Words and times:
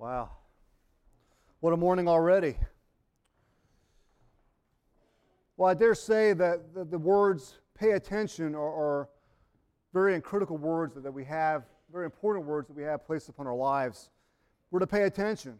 Wow. 0.00 0.30
What 1.60 1.74
a 1.74 1.76
morning 1.76 2.08
already. 2.08 2.56
Well, 5.58 5.68
I 5.68 5.74
dare 5.74 5.94
say 5.94 6.32
that 6.32 6.90
the, 6.90 6.98
words 6.98 7.58
pay 7.78 7.90
attention 7.90 8.54
are, 8.54 8.60
are, 8.60 9.08
very 9.92 10.18
critical 10.22 10.56
words 10.56 10.94
that, 10.94 11.12
we 11.12 11.22
have, 11.26 11.64
very 11.92 12.06
important 12.06 12.46
words 12.46 12.66
that 12.68 12.76
we 12.78 12.82
have 12.82 13.04
placed 13.04 13.28
upon 13.28 13.46
our 13.46 13.54
lives. 13.54 14.08
We're 14.70 14.78
to 14.78 14.86
pay 14.86 15.02
attention. 15.02 15.58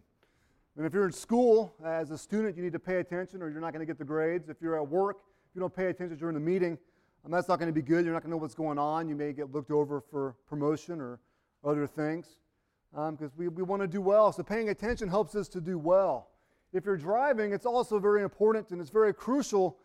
And 0.79 0.87
if 0.87 0.95
you're 0.95 1.05
in 1.05 1.13
school 1.13 1.75
as 1.85 2.11
a 2.11 2.17
student, 2.17 2.57
you 2.57 2.63
need 2.63 2.73
to 2.73 2.79
pay 2.79 2.97
attention 2.97 3.43
or 3.43 3.51
you're 3.51 3.61
not 3.61 3.75
going 3.75 3.87
to 3.87 3.87
get 3.87 3.99
the 3.99 4.07
grades. 4.07 4.49
If 4.49 4.63
you're 4.63 4.81
at 4.81 4.89
work, 4.89 5.19
if 5.51 5.55
you 5.55 5.61
don't 5.61 5.77
pay 5.77 5.89
attention 5.89 6.17
during 6.17 6.33
the 6.33 6.41
meeting, 6.41 6.79
um, 7.27 7.31
that's 7.31 7.49
not 7.49 7.59
going 7.59 7.69
to 7.69 7.75
be 7.75 7.83
good. 7.83 8.07
You're 8.07 8.15
not 8.15 8.23
going 8.23 8.31
to 8.31 8.37
know 8.39 8.41
what's 8.41 8.55
going 8.55 8.79
on. 8.79 9.07
You 9.07 9.17
may 9.17 9.35
get 9.35 9.53
looked 9.53 9.71
over 9.71 10.01
for 10.01 10.35
promotion 10.49 10.99
or 10.99 11.21
other 11.63 11.87
things 11.87 12.39
because 12.93 13.21
um, 13.21 13.33
we, 13.37 13.49
we 13.49 13.63
want 13.63 13.83
to 13.83 13.89
do 13.89 14.01
well. 14.01 14.33
So 14.33 14.43
paying 14.43 14.69
attention 14.69 15.09
helps 15.09 15.35
us 15.35 15.49
to 15.49 15.61
do 15.61 15.79
well. 15.79 16.29
If 16.73 16.85
you're 16.85 16.97
driving, 16.97 17.53
it's 17.53 17.67
also 17.67 17.99
very 17.99 18.23
important 18.23 18.71
and 18.71 18.81
it's 18.81 18.91
very 18.91 19.13
crucial, 19.13 19.79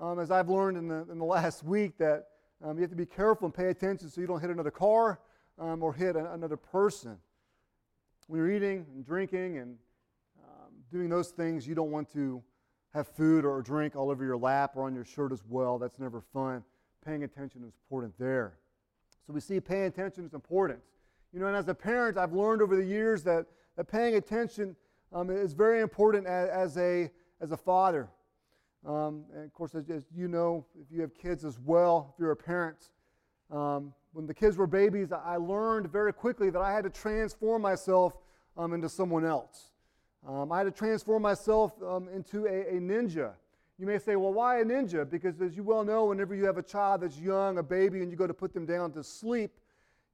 um, 0.00 0.18
as 0.18 0.30
I've 0.30 0.48
learned 0.48 0.76
in 0.76 0.88
the, 0.88 1.06
in 1.10 1.18
the 1.18 1.24
last 1.24 1.62
week, 1.64 1.98
that 1.98 2.28
um, 2.64 2.76
you 2.76 2.82
have 2.82 2.90
to 2.90 2.96
be 2.96 3.06
careful 3.06 3.46
and 3.46 3.54
pay 3.54 3.68
attention 3.68 4.08
so 4.08 4.20
you 4.20 4.26
don't 4.26 4.40
hit 4.40 4.50
another 4.50 4.70
car 4.70 5.20
um, 5.58 5.82
or 5.82 5.92
hit 5.92 6.16
a, 6.16 6.32
another 6.32 6.56
person. 6.56 7.18
When 8.28 8.38
you're 8.38 8.50
eating 8.50 8.86
and 8.94 9.04
drinking 9.04 9.58
and 9.58 9.76
um, 10.42 10.72
doing 10.90 11.08
those 11.08 11.30
things, 11.30 11.66
you 11.66 11.74
don't 11.74 11.90
want 11.90 12.10
to 12.12 12.42
have 12.94 13.08
food 13.08 13.44
or 13.44 13.60
drink 13.62 13.96
all 13.96 14.10
over 14.10 14.24
your 14.24 14.36
lap 14.36 14.72
or 14.76 14.86
on 14.86 14.94
your 14.94 15.04
shirt 15.04 15.32
as 15.32 15.42
well. 15.48 15.78
That's 15.78 15.98
never 15.98 16.22
fun. 16.32 16.62
Paying 17.04 17.24
attention 17.24 17.62
is 17.64 17.72
important 17.84 18.14
there. 18.18 18.58
So 19.26 19.32
we 19.32 19.40
see 19.40 19.60
paying 19.60 19.84
attention 19.84 20.24
is 20.24 20.34
important. 20.34 20.80
You 21.32 21.40
know, 21.40 21.46
and 21.46 21.56
as 21.56 21.68
a 21.68 21.74
parent, 21.74 22.18
I've 22.18 22.32
learned 22.34 22.60
over 22.60 22.76
the 22.76 22.84
years 22.84 23.22
that, 23.24 23.46
that 23.76 23.84
paying 23.84 24.16
attention 24.16 24.76
um, 25.12 25.30
is 25.30 25.54
very 25.54 25.80
important 25.80 26.26
as, 26.26 26.48
as, 26.48 26.76
a, 26.76 27.10
as 27.40 27.52
a 27.52 27.56
father. 27.56 28.08
Um, 28.86 29.24
and 29.34 29.44
of 29.44 29.52
course, 29.52 29.74
as, 29.74 29.88
as, 29.88 30.04
you 30.14 30.28
know, 30.28 30.66
if 30.80 30.94
you 30.94 31.00
have 31.00 31.14
kids 31.14 31.44
as 31.44 31.58
well, 31.58 32.12
if 32.12 32.20
you're 32.20 32.32
a 32.32 32.36
parent, 32.36 32.90
um, 33.50 33.94
when 34.12 34.26
the 34.26 34.34
kids 34.34 34.56
were 34.56 34.66
babies, 34.66 35.12
I 35.12 35.36
learned 35.36 35.90
very 35.90 36.12
quickly 36.12 36.50
that 36.50 36.60
I 36.60 36.72
had 36.72 36.84
to 36.84 36.90
transform 36.90 37.62
myself 37.62 38.14
um, 38.58 38.74
into 38.74 38.88
someone 38.88 39.24
else. 39.24 39.72
Um, 40.28 40.52
I 40.52 40.58
had 40.58 40.64
to 40.64 40.70
transform 40.70 41.22
myself 41.22 41.72
um, 41.82 42.08
into 42.14 42.46
a, 42.46 42.76
a 42.76 42.80
ninja. 42.80 43.32
You 43.78 43.86
may 43.86 43.98
say, 43.98 44.16
well, 44.16 44.32
why 44.32 44.60
a 44.60 44.64
ninja? 44.64 45.08
Because 45.08 45.40
as 45.40 45.56
you 45.56 45.62
well 45.62 45.82
know, 45.82 46.06
whenever 46.06 46.34
you 46.34 46.44
have 46.44 46.58
a 46.58 46.62
child 46.62 47.00
that's 47.00 47.18
young, 47.18 47.58
a 47.58 47.62
baby, 47.62 48.02
and 48.02 48.10
you 48.10 48.16
go 48.16 48.26
to 48.26 48.34
put 48.34 48.52
them 48.52 48.66
down 48.66 48.92
to 48.92 49.02
sleep, 49.02 49.50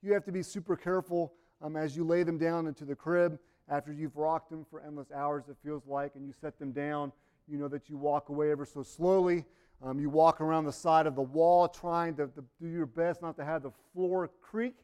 you 0.02 0.12
have 0.12 0.24
to 0.24 0.32
be 0.32 0.42
super 0.42 0.77
careful 0.77 1.32
um, 1.62 1.77
as 1.77 1.96
you 1.96 2.04
lay 2.04 2.22
them 2.22 2.38
down 2.38 2.66
into 2.66 2.84
the 2.84 2.94
crib 2.94 3.38
after 3.70 3.92
you've 3.92 4.16
rocked 4.16 4.50
them 4.50 4.64
for 4.68 4.80
endless 4.80 5.10
hours, 5.12 5.44
it 5.48 5.56
feels 5.62 5.86
like, 5.86 6.14
and 6.14 6.27
you 6.27 6.32
set 6.32 6.58
them 6.58 6.72
down. 6.72 7.12
You 7.46 7.58
know 7.58 7.68
that 7.68 7.88
you 7.88 7.96
walk 7.96 8.28
away 8.28 8.50
ever 8.50 8.64
so 8.64 8.82
slowly. 8.82 9.44
Um, 9.82 10.00
you 10.00 10.10
walk 10.10 10.40
around 10.40 10.64
the 10.64 10.72
side 10.72 11.06
of 11.06 11.14
the 11.14 11.22
wall 11.22 11.68
trying 11.68 12.14
to, 12.16 12.27
to, 12.28 12.44
do 12.60 12.66
your 12.68 12.86
best 12.86 13.22
not 13.22 13.36
to 13.36 13.44
have 13.44 13.62
the 13.62 13.70
floor 13.92 14.28
creak. 14.42 14.74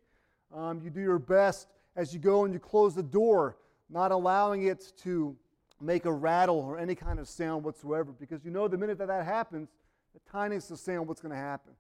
Um, 0.54 0.80
you 0.82 0.90
do 0.90 1.00
your 1.00 1.18
best 1.18 1.66
as 1.96 2.14
you 2.14 2.20
go 2.20 2.44
and 2.44 2.54
you 2.54 2.60
close 2.60 2.94
the 2.94 3.02
door, 3.02 3.56
not 3.90 4.12
allowing 4.12 4.66
it 4.66 4.92
to 4.98 5.36
make 5.80 6.04
a 6.04 6.12
rattle 6.12 6.60
or 6.60 6.78
any 6.78 6.94
kind 6.94 7.18
of 7.18 7.28
sound 7.28 7.64
whatsoever, 7.64 8.12
because 8.12 8.44
you 8.44 8.50
know 8.50 8.68
the 8.68 8.78
minute 8.78 8.98
that 8.98 9.08
that 9.08 9.24
happens, 9.24 9.68
the 10.14 10.20
tiniest 10.30 10.70
of 10.70 10.78
sound, 10.78 11.08
what's 11.08 11.20
going 11.20 11.32
to 11.32 11.36
happen? 11.36 11.72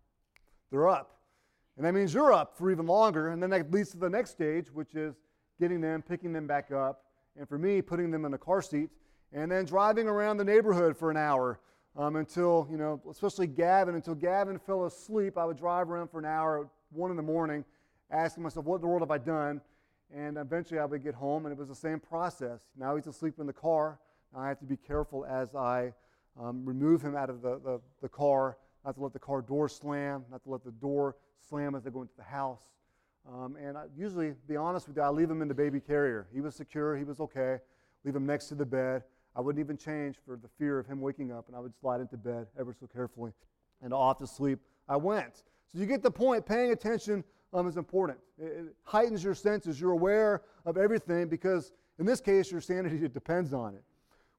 They're 0.70 0.88
up. 0.88 1.18
And 1.76 1.84
that 1.84 1.92
means 1.92 2.14
you're 2.14 2.32
up 2.32 2.56
for 2.56 2.70
even 2.70 2.86
longer. 2.86 3.30
And 3.30 3.42
then 3.42 3.50
that 3.50 3.70
leads 3.70 3.90
to 3.90 3.98
the 3.98 4.08
next 4.08 4.30
stage, 4.30 4.68
which 4.72 4.94
is 4.94 5.14
getting 5.60 5.80
them, 5.80 6.02
picking 6.02 6.32
them 6.32 6.46
back 6.46 6.70
up, 6.70 7.04
and 7.36 7.48
for 7.48 7.58
me, 7.58 7.82
putting 7.82 8.10
them 8.10 8.24
in 8.24 8.34
a 8.34 8.38
car 8.38 8.62
seat, 8.62 8.90
and 9.32 9.50
then 9.50 9.64
driving 9.64 10.06
around 10.06 10.36
the 10.36 10.44
neighborhood 10.44 10.96
for 10.96 11.10
an 11.10 11.16
hour 11.16 11.58
um, 11.96 12.16
until, 12.16 12.68
you 12.70 12.76
know, 12.76 13.00
especially 13.10 13.46
Gavin, 13.46 13.94
until 13.94 14.14
Gavin 14.14 14.58
fell 14.58 14.84
asleep. 14.84 15.36
I 15.36 15.44
would 15.44 15.56
drive 15.56 15.90
around 15.90 16.08
for 16.10 16.18
an 16.18 16.24
hour 16.24 16.60
at 16.60 16.66
1 16.90 17.10
in 17.10 17.16
the 17.16 17.22
morning, 17.22 17.64
asking 18.10 18.42
myself, 18.42 18.66
what 18.66 18.76
in 18.76 18.80
the 18.82 18.86
world 18.86 19.02
have 19.02 19.10
I 19.10 19.18
done? 19.18 19.60
And 20.14 20.36
eventually 20.36 20.78
I 20.78 20.84
would 20.84 21.02
get 21.02 21.14
home, 21.14 21.46
and 21.46 21.52
it 21.52 21.58
was 21.58 21.68
the 21.68 21.74
same 21.74 21.98
process. 21.98 22.60
Now 22.76 22.94
he's 22.94 23.06
asleep 23.06 23.34
in 23.38 23.46
the 23.46 23.52
car. 23.52 23.98
Now 24.32 24.40
I 24.40 24.48
have 24.48 24.60
to 24.60 24.66
be 24.66 24.76
careful 24.76 25.24
as 25.24 25.54
I 25.54 25.92
um, 26.40 26.64
remove 26.64 27.02
him 27.02 27.16
out 27.16 27.30
of 27.30 27.42
the, 27.42 27.58
the, 27.60 27.80
the 28.02 28.08
car, 28.08 28.58
not 28.84 28.94
to 28.96 29.02
let 29.02 29.12
the 29.12 29.18
car 29.18 29.42
door 29.42 29.68
slam, 29.68 30.24
not 30.30 30.42
to 30.44 30.50
let 30.50 30.64
the 30.64 30.72
door 30.72 31.16
slam 31.48 31.74
as 31.74 31.84
they 31.84 31.90
go 31.90 32.02
into 32.02 32.16
the 32.16 32.24
house. 32.24 32.60
Um, 33.26 33.56
and 33.56 33.78
I, 33.78 33.84
usually, 33.96 34.34
be 34.46 34.56
honest 34.56 34.86
with 34.86 34.96
you, 34.96 35.02
I 35.02 35.08
leave 35.08 35.30
him 35.30 35.40
in 35.42 35.48
the 35.48 35.54
baby 35.54 35.80
carrier. 35.80 36.26
He 36.32 36.40
was 36.40 36.54
secure, 36.54 36.96
he 36.96 37.04
was 37.04 37.20
okay. 37.20 37.58
Leave 38.04 38.14
him 38.14 38.26
next 38.26 38.48
to 38.48 38.54
the 38.54 38.66
bed. 38.66 39.02
I 39.34 39.40
wouldn't 39.40 39.64
even 39.64 39.76
change 39.76 40.16
for 40.24 40.36
the 40.36 40.48
fear 40.58 40.78
of 40.78 40.86
him 40.86 41.00
waking 41.00 41.32
up, 41.32 41.48
and 41.48 41.56
I 41.56 41.60
would 41.60 41.74
slide 41.80 42.00
into 42.00 42.16
bed 42.16 42.46
ever 42.58 42.74
so 42.78 42.86
carefully. 42.86 43.32
And 43.82 43.92
off 43.92 44.18
to 44.18 44.26
sleep 44.26 44.60
I 44.88 44.96
went. 44.96 45.44
So 45.72 45.78
you 45.78 45.86
get 45.86 46.02
the 46.02 46.10
point. 46.10 46.46
Paying 46.46 46.72
attention 46.72 47.24
um, 47.52 47.66
is 47.66 47.76
important. 47.76 48.18
It, 48.38 48.44
it 48.44 48.76
heightens 48.82 49.24
your 49.24 49.34
senses. 49.34 49.80
You're 49.80 49.92
aware 49.92 50.42
of 50.66 50.76
everything 50.76 51.28
because, 51.28 51.72
in 51.98 52.06
this 52.06 52.20
case, 52.20 52.50
your 52.52 52.60
sanity 52.60 53.08
depends 53.08 53.52
on 53.52 53.74
it. 53.74 53.82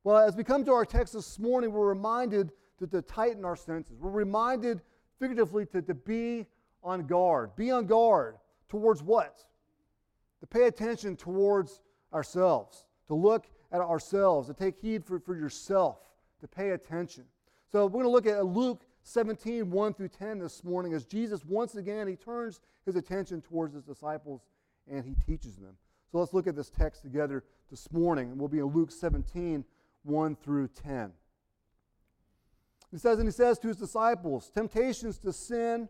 Well, 0.04 0.18
as 0.18 0.36
we 0.36 0.44
come 0.44 0.64
to 0.66 0.72
our 0.72 0.86
text 0.86 1.14
this 1.14 1.40
morning, 1.40 1.72
we're 1.72 1.88
reminded 1.88 2.52
to, 2.78 2.88
to 2.88 3.02
tighten 3.02 3.44
our 3.44 3.56
senses. 3.56 3.98
We're 4.00 4.12
reminded, 4.12 4.82
figuratively, 5.20 5.66
to, 5.68 5.82
to 5.82 5.94
be 5.94 6.46
on 6.85 7.07
guard. 7.07 7.56
Be 7.57 7.72
on 7.72 7.85
guard 7.85 8.38
towards 8.69 9.03
what? 9.03 9.44
To 10.40 10.47
pay 10.47 10.68
attention 10.68 11.18
towards 11.18 11.81
ourselves, 12.13 12.85
to 13.07 13.16
look 13.16 13.47
at 13.72 13.81
ourselves, 13.81 14.47
to 14.47 14.53
take 14.53 14.78
heed 14.79 15.03
for, 15.03 15.19
for 15.19 15.35
yourself, 15.35 15.97
to 16.40 16.47
pay 16.47 16.69
attention. 16.69 17.25
So 17.72 17.85
we're 17.85 18.03
going 18.03 18.06
to 18.06 18.09
look 18.09 18.28
at 18.28 18.46
Luke 18.46 18.85
17, 19.03 19.69
1 19.69 19.94
through 19.94 20.07
10 20.09 20.40
this 20.40 20.63
morning 20.63 20.94
as 20.94 21.06
Jesus 21.06 21.44
once 21.44 21.75
again, 21.75 22.07
he 22.07 22.16
turns 22.16 22.62
his 22.85 22.96
attention 22.96 23.41
towards 23.41 23.73
his 23.73 23.84
disciples 23.84 24.41
and 24.90 25.03
he 25.03 25.16
teaches 25.16 25.56
them. 25.56 25.75
So 26.12 26.19
let's 26.19 26.34
look 26.34 26.47
at 26.47 26.56
this 26.56 26.69
text 26.69 27.02
together 27.02 27.44
this 27.69 27.91
morning. 27.91 28.31
And 28.31 28.40
we'll 28.40 28.47
be 28.47 28.59
in 28.59 28.67
Luke 28.67 28.91
17, 28.91 29.66
1 30.03 30.35
through 30.38 30.69
10. 30.69 31.12
He 32.91 32.97
says, 32.97 33.19
and 33.19 33.28
he 33.28 33.31
says 33.31 33.59
to 33.59 33.67
his 33.67 33.78
disciples, 33.78 34.50
Temptations 34.50 35.17
to 35.19 35.34
sin 35.34 35.90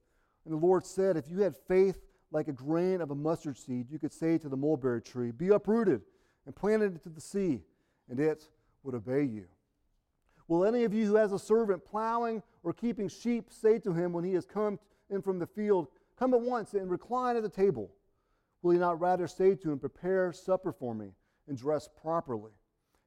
And 0.45 0.53
the 0.53 0.65
Lord 0.65 0.85
said, 0.85 1.17
If 1.17 1.29
you 1.29 1.39
had 1.39 1.55
faith 1.55 1.99
like 2.31 2.47
a 2.47 2.53
grain 2.53 3.01
of 3.01 3.11
a 3.11 3.15
mustard 3.15 3.57
seed, 3.57 3.89
you 3.89 3.99
could 3.99 4.13
say 4.13 4.37
to 4.37 4.49
the 4.49 4.57
mulberry 4.57 5.01
tree, 5.01 5.31
Be 5.31 5.49
uprooted 5.49 6.01
and 6.45 6.55
planted 6.55 6.93
into 6.93 7.09
the 7.09 7.21
sea, 7.21 7.61
and 8.09 8.19
it 8.19 8.47
would 8.83 8.95
obey 8.95 9.23
you. 9.23 9.45
Will 10.47 10.65
any 10.65 10.83
of 10.83 10.93
you 10.93 11.05
who 11.05 11.15
has 11.15 11.31
a 11.31 11.39
servant 11.39 11.85
plowing 11.85 12.43
or 12.63 12.73
keeping 12.73 13.07
sheep 13.07 13.49
say 13.49 13.79
to 13.79 13.93
him 13.93 14.11
when 14.11 14.23
he 14.23 14.33
has 14.33 14.45
come 14.45 14.79
in 15.09 15.21
from 15.21 15.39
the 15.39 15.47
field, 15.47 15.87
Come 16.17 16.33
at 16.33 16.41
once 16.41 16.73
and 16.73 16.91
recline 16.91 17.35
at 17.35 17.43
the 17.43 17.49
table? 17.49 17.89
Will 18.61 18.71
he 18.71 18.77
not 18.77 18.99
rather 18.99 19.27
say 19.27 19.55
to 19.55 19.71
him, 19.71 19.79
Prepare 19.79 20.31
supper 20.33 20.71
for 20.71 20.93
me 20.93 21.13
and 21.47 21.57
dress 21.57 21.89
properly, 22.01 22.51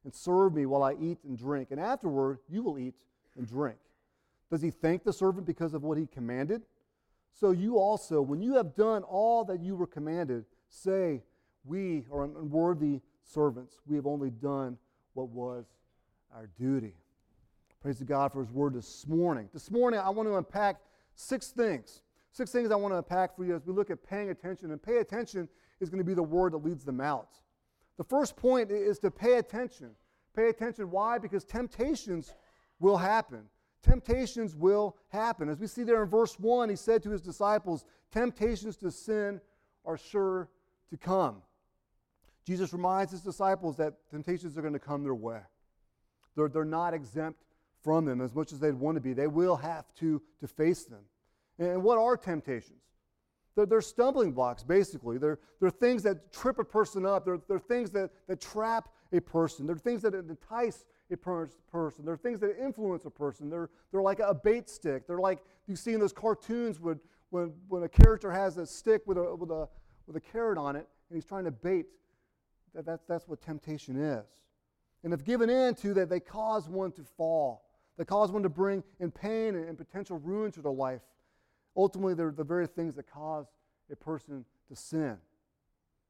and 0.03 0.13
serve 0.13 0.53
me 0.53 0.65
while 0.65 0.83
I 0.83 0.93
eat 0.93 1.19
and 1.23 1.37
drink, 1.37 1.69
and 1.71 1.79
afterward 1.79 2.39
you 2.49 2.61
will 2.63 2.77
eat 2.77 2.95
and 3.37 3.47
drink? 3.47 3.77
Does 4.51 4.61
he 4.61 4.69
thank 4.69 5.03
the 5.03 5.13
servant 5.13 5.45
because 5.45 5.73
of 5.73 5.83
what 5.83 5.97
he 5.97 6.07
commanded? 6.07 6.63
So 7.35 7.51
you 7.51 7.77
also, 7.77 8.21
when 8.21 8.41
you 8.41 8.55
have 8.55 8.75
done 8.75 9.03
all 9.03 9.43
that 9.45 9.59
you 9.59 9.75
were 9.75 9.87
commanded, 9.87 10.45
say, 10.69 11.21
We 11.65 12.05
are 12.11 12.23
unworthy 12.23 13.01
servants. 13.23 13.81
We 13.85 13.97
have 13.97 14.07
only 14.07 14.29
done 14.29 14.77
what 15.15 15.27
was 15.29 15.65
our 16.33 16.47
duty. 16.57 16.93
Praise 17.81 17.97
to 17.97 18.05
God 18.05 18.31
for 18.31 18.39
His 18.39 18.51
word 18.51 18.73
this 18.73 19.05
morning. 19.05 19.49
This 19.53 19.69
morning, 19.69 19.99
I 19.99 20.09
want 20.09 20.29
to 20.29 20.37
unpack 20.37 20.77
six 21.15 21.49
things. 21.49 22.03
Six 22.31 22.51
things 22.51 22.71
I 22.71 22.75
want 22.75 22.93
to 22.93 22.97
unpack 22.99 23.35
for 23.35 23.43
you 23.43 23.53
as 23.53 23.65
we 23.65 23.73
look 23.73 23.89
at 23.89 24.01
paying 24.01 24.29
attention. 24.29 24.71
And 24.71 24.81
pay 24.81 24.97
attention 24.97 25.49
is 25.81 25.89
going 25.89 25.99
to 25.99 26.05
be 26.05 26.13
the 26.13 26.23
word 26.23 26.53
that 26.53 26.63
leads 26.63 26.85
them 26.85 27.01
out. 27.01 27.29
The 27.97 28.03
first 28.05 28.37
point 28.37 28.71
is 28.71 28.97
to 28.99 29.11
pay 29.11 29.37
attention. 29.37 29.91
Pay 30.35 30.47
attention. 30.47 30.89
Why? 30.89 31.17
Because 31.17 31.43
temptations 31.43 32.33
will 32.79 32.97
happen 32.97 33.43
temptations 33.85 34.55
will 34.55 34.97
happen. 35.09 35.47
As 35.47 35.59
we 35.59 35.67
see 35.67 35.83
there 35.83 36.03
in 36.03 36.09
verse 36.09 36.39
1, 36.39 36.69
he 36.69 36.75
said 36.75 37.03
to 37.03 37.11
his 37.11 37.21
disciples, 37.21 37.85
Temptations 38.11 38.75
to 38.77 38.91
sin 38.91 39.39
are 39.85 39.97
sure 39.97 40.49
to 40.89 40.97
come. 40.97 41.41
Jesus 42.45 42.73
reminds 42.73 43.11
his 43.11 43.21
disciples 43.21 43.77
that 43.77 43.93
temptations 44.09 44.57
are 44.57 44.61
going 44.61 44.73
to 44.73 44.79
come 44.79 45.03
their 45.03 45.15
way. 45.15 45.39
They're, 46.35 46.49
they're 46.49 46.65
not 46.65 46.93
exempt 46.93 47.43
from 47.81 48.05
them 48.05 48.21
as 48.21 48.33
much 48.33 48.51
as 48.51 48.59
they'd 48.59 48.73
want 48.73 48.95
to 48.95 49.01
be. 49.01 49.13
They 49.13 49.27
will 49.27 49.55
have 49.55 49.85
to, 49.95 50.21
to 50.39 50.47
face 50.47 50.85
them. 50.85 51.03
And 51.57 51.83
what 51.83 51.97
are 51.97 52.17
temptations? 52.17 52.81
They're, 53.55 53.65
they're 53.65 53.81
stumbling 53.81 54.33
blocks, 54.33 54.63
basically. 54.63 55.17
They're, 55.17 55.39
they're 55.59 55.69
things 55.69 56.03
that 56.03 56.33
trip 56.33 56.59
a 56.59 56.65
person 56.65 57.05
up. 57.05 57.25
They're, 57.25 57.39
they're 57.47 57.59
things 57.59 57.91
that, 57.91 58.09
that 58.27 58.41
trap 58.41 58.89
a 59.13 59.21
person. 59.21 59.65
They're 59.65 59.77
things 59.77 60.01
that 60.01 60.13
entice 60.13 60.85
a 61.11 61.17
per- 61.17 61.49
person. 61.71 62.05
They're 62.05 62.17
things 62.17 62.39
that 62.39 62.61
influence 62.61 63.05
a 63.05 63.09
person. 63.09 63.49
They're, 63.49 63.69
they're 63.91 64.01
like 64.01 64.19
a 64.19 64.33
bait 64.33 64.69
stick. 64.69 65.07
They're 65.07 65.19
like 65.19 65.43
you 65.67 65.75
see 65.75 65.93
in 65.93 65.99
those 65.99 66.13
cartoons 66.13 66.79
when, 66.79 66.99
when, 67.29 67.53
when 67.67 67.83
a 67.83 67.89
character 67.89 68.31
has 68.31 68.57
a 68.57 68.65
stick 68.65 69.01
with 69.05 69.17
a, 69.17 69.35
with, 69.35 69.51
a, 69.51 69.67
with 70.07 70.15
a 70.15 70.19
carrot 70.21 70.57
on 70.57 70.75
it 70.75 70.87
and 71.09 71.15
he's 71.15 71.25
trying 71.25 71.45
to 71.45 71.51
bait. 71.51 71.85
That, 72.73 72.85
that's, 72.85 73.03
that's 73.07 73.27
what 73.27 73.41
temptation 73.41 73.95
is. 73.95 74.25
And 75.03 75.13
if 75.13 75.23
given 75.23 75.49
in 75.49 75.75
to 75.75 75.93
that, 75.93 76.09
they 76.09 76.19
cause 76.19 76.67
one 76.67 76.91
to 76.93 77.03
fall. 77.03 77.65
They 77.97 78.05
cause 78.05 78.31
one 78.31 78.43
to 78.43 78.49
bring 78.49 78.83
in 78.99 79.11
pain 79.11 79.55
and, 79.55 79.69
and 79.69 79.77
potential 79.77 80.19
ruin 80.19 80.51
to 80.53 80.61
their 80.61 80.71
life. 80.71 81.01
Ultimately, 81.77 82.13
they're 82.13 82.31
the 82.31 82.43
very 82.43 82.67
things 82.67 82.95
that 82.95 83.09
cause 83.09 83.45
a 83.91 83.95
person 83.95 84.45
to 84.67 84.75
sin. 84.75 85.17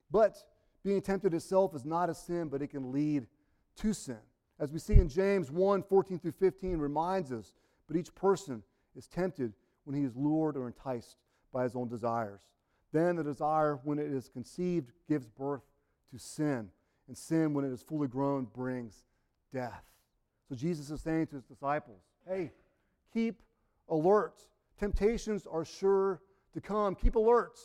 But 0.09 0.37
being 0.83 1.01
tempted 1.01 1.33
itself 1.33 1.75
is 1.75 1.85
not 1.85 2.09
a 2.09 2.15
sin, 2.15 2.47
but 2.47 2.61
it 2.61 2.67
can 2.67 2.91
lead 2.91 3.27
to 3.77 3.93
sin. 3.93 4.17
As 4.59 4.71
we 4.71 4.79
see 4.79 4.95
in 4.95 5.09
James 5.09 5.51
1 5.51 5.83
14 5.83 6.19
through 6.19 6.31
15, 6.31 6.77
reminds 6.77 7.31
us, 7.31 7.53
but 7.87 7.97
each 7.97 8.13
person 8.15 8.63
is 8.95 9.07
tempted 9.07 9.53
when 9.83 9.95
he 9.95 10.03
is 10.03 10.15
lured 10.15 10.57
or 10.57 10.67
enticed 10.67 11.17
by 11.51 11.63
his 11.63 11.75
own 11.75 11.87
desires. 11.87 12.41
Then 12.91 13.17
the 13.17 13.23
desire, 13.23 13.79
when 13.83 13.99
it 13.99 14.07
is 14.07 14.29
conceived, 14.29 14.91
gives 15.07 15.27
birth 15.27 15.63
to 16.11 16.19
sin. 16.19 16.69
And 17.07 17.17
sin, 17.17 17.53
when 17.53 17.65
it 17.65 17.71
is 17.71 17.81
fully 17.81 18.07
grown, 18.07 18.45
brings 18.45 19.05
death. 19.53 19.83
So 20.47 20.55
Jesus 20.55 20.89
is 20.89 21.01
saying 21.01 21.27
to 21.27 21.35
his 21.35 21.43
disciples, 21.43 22.01
hey, 22.27 22.51
keep 23.13 23.41
alert. 23.89 24.41
Temptations 24.79 25.45
are 25.45 25.65
sure 25.65 26.21
to 26.53 26.61
come. 26.61 26.95
Keep 26.95 27.15
alert. 27.15 27.59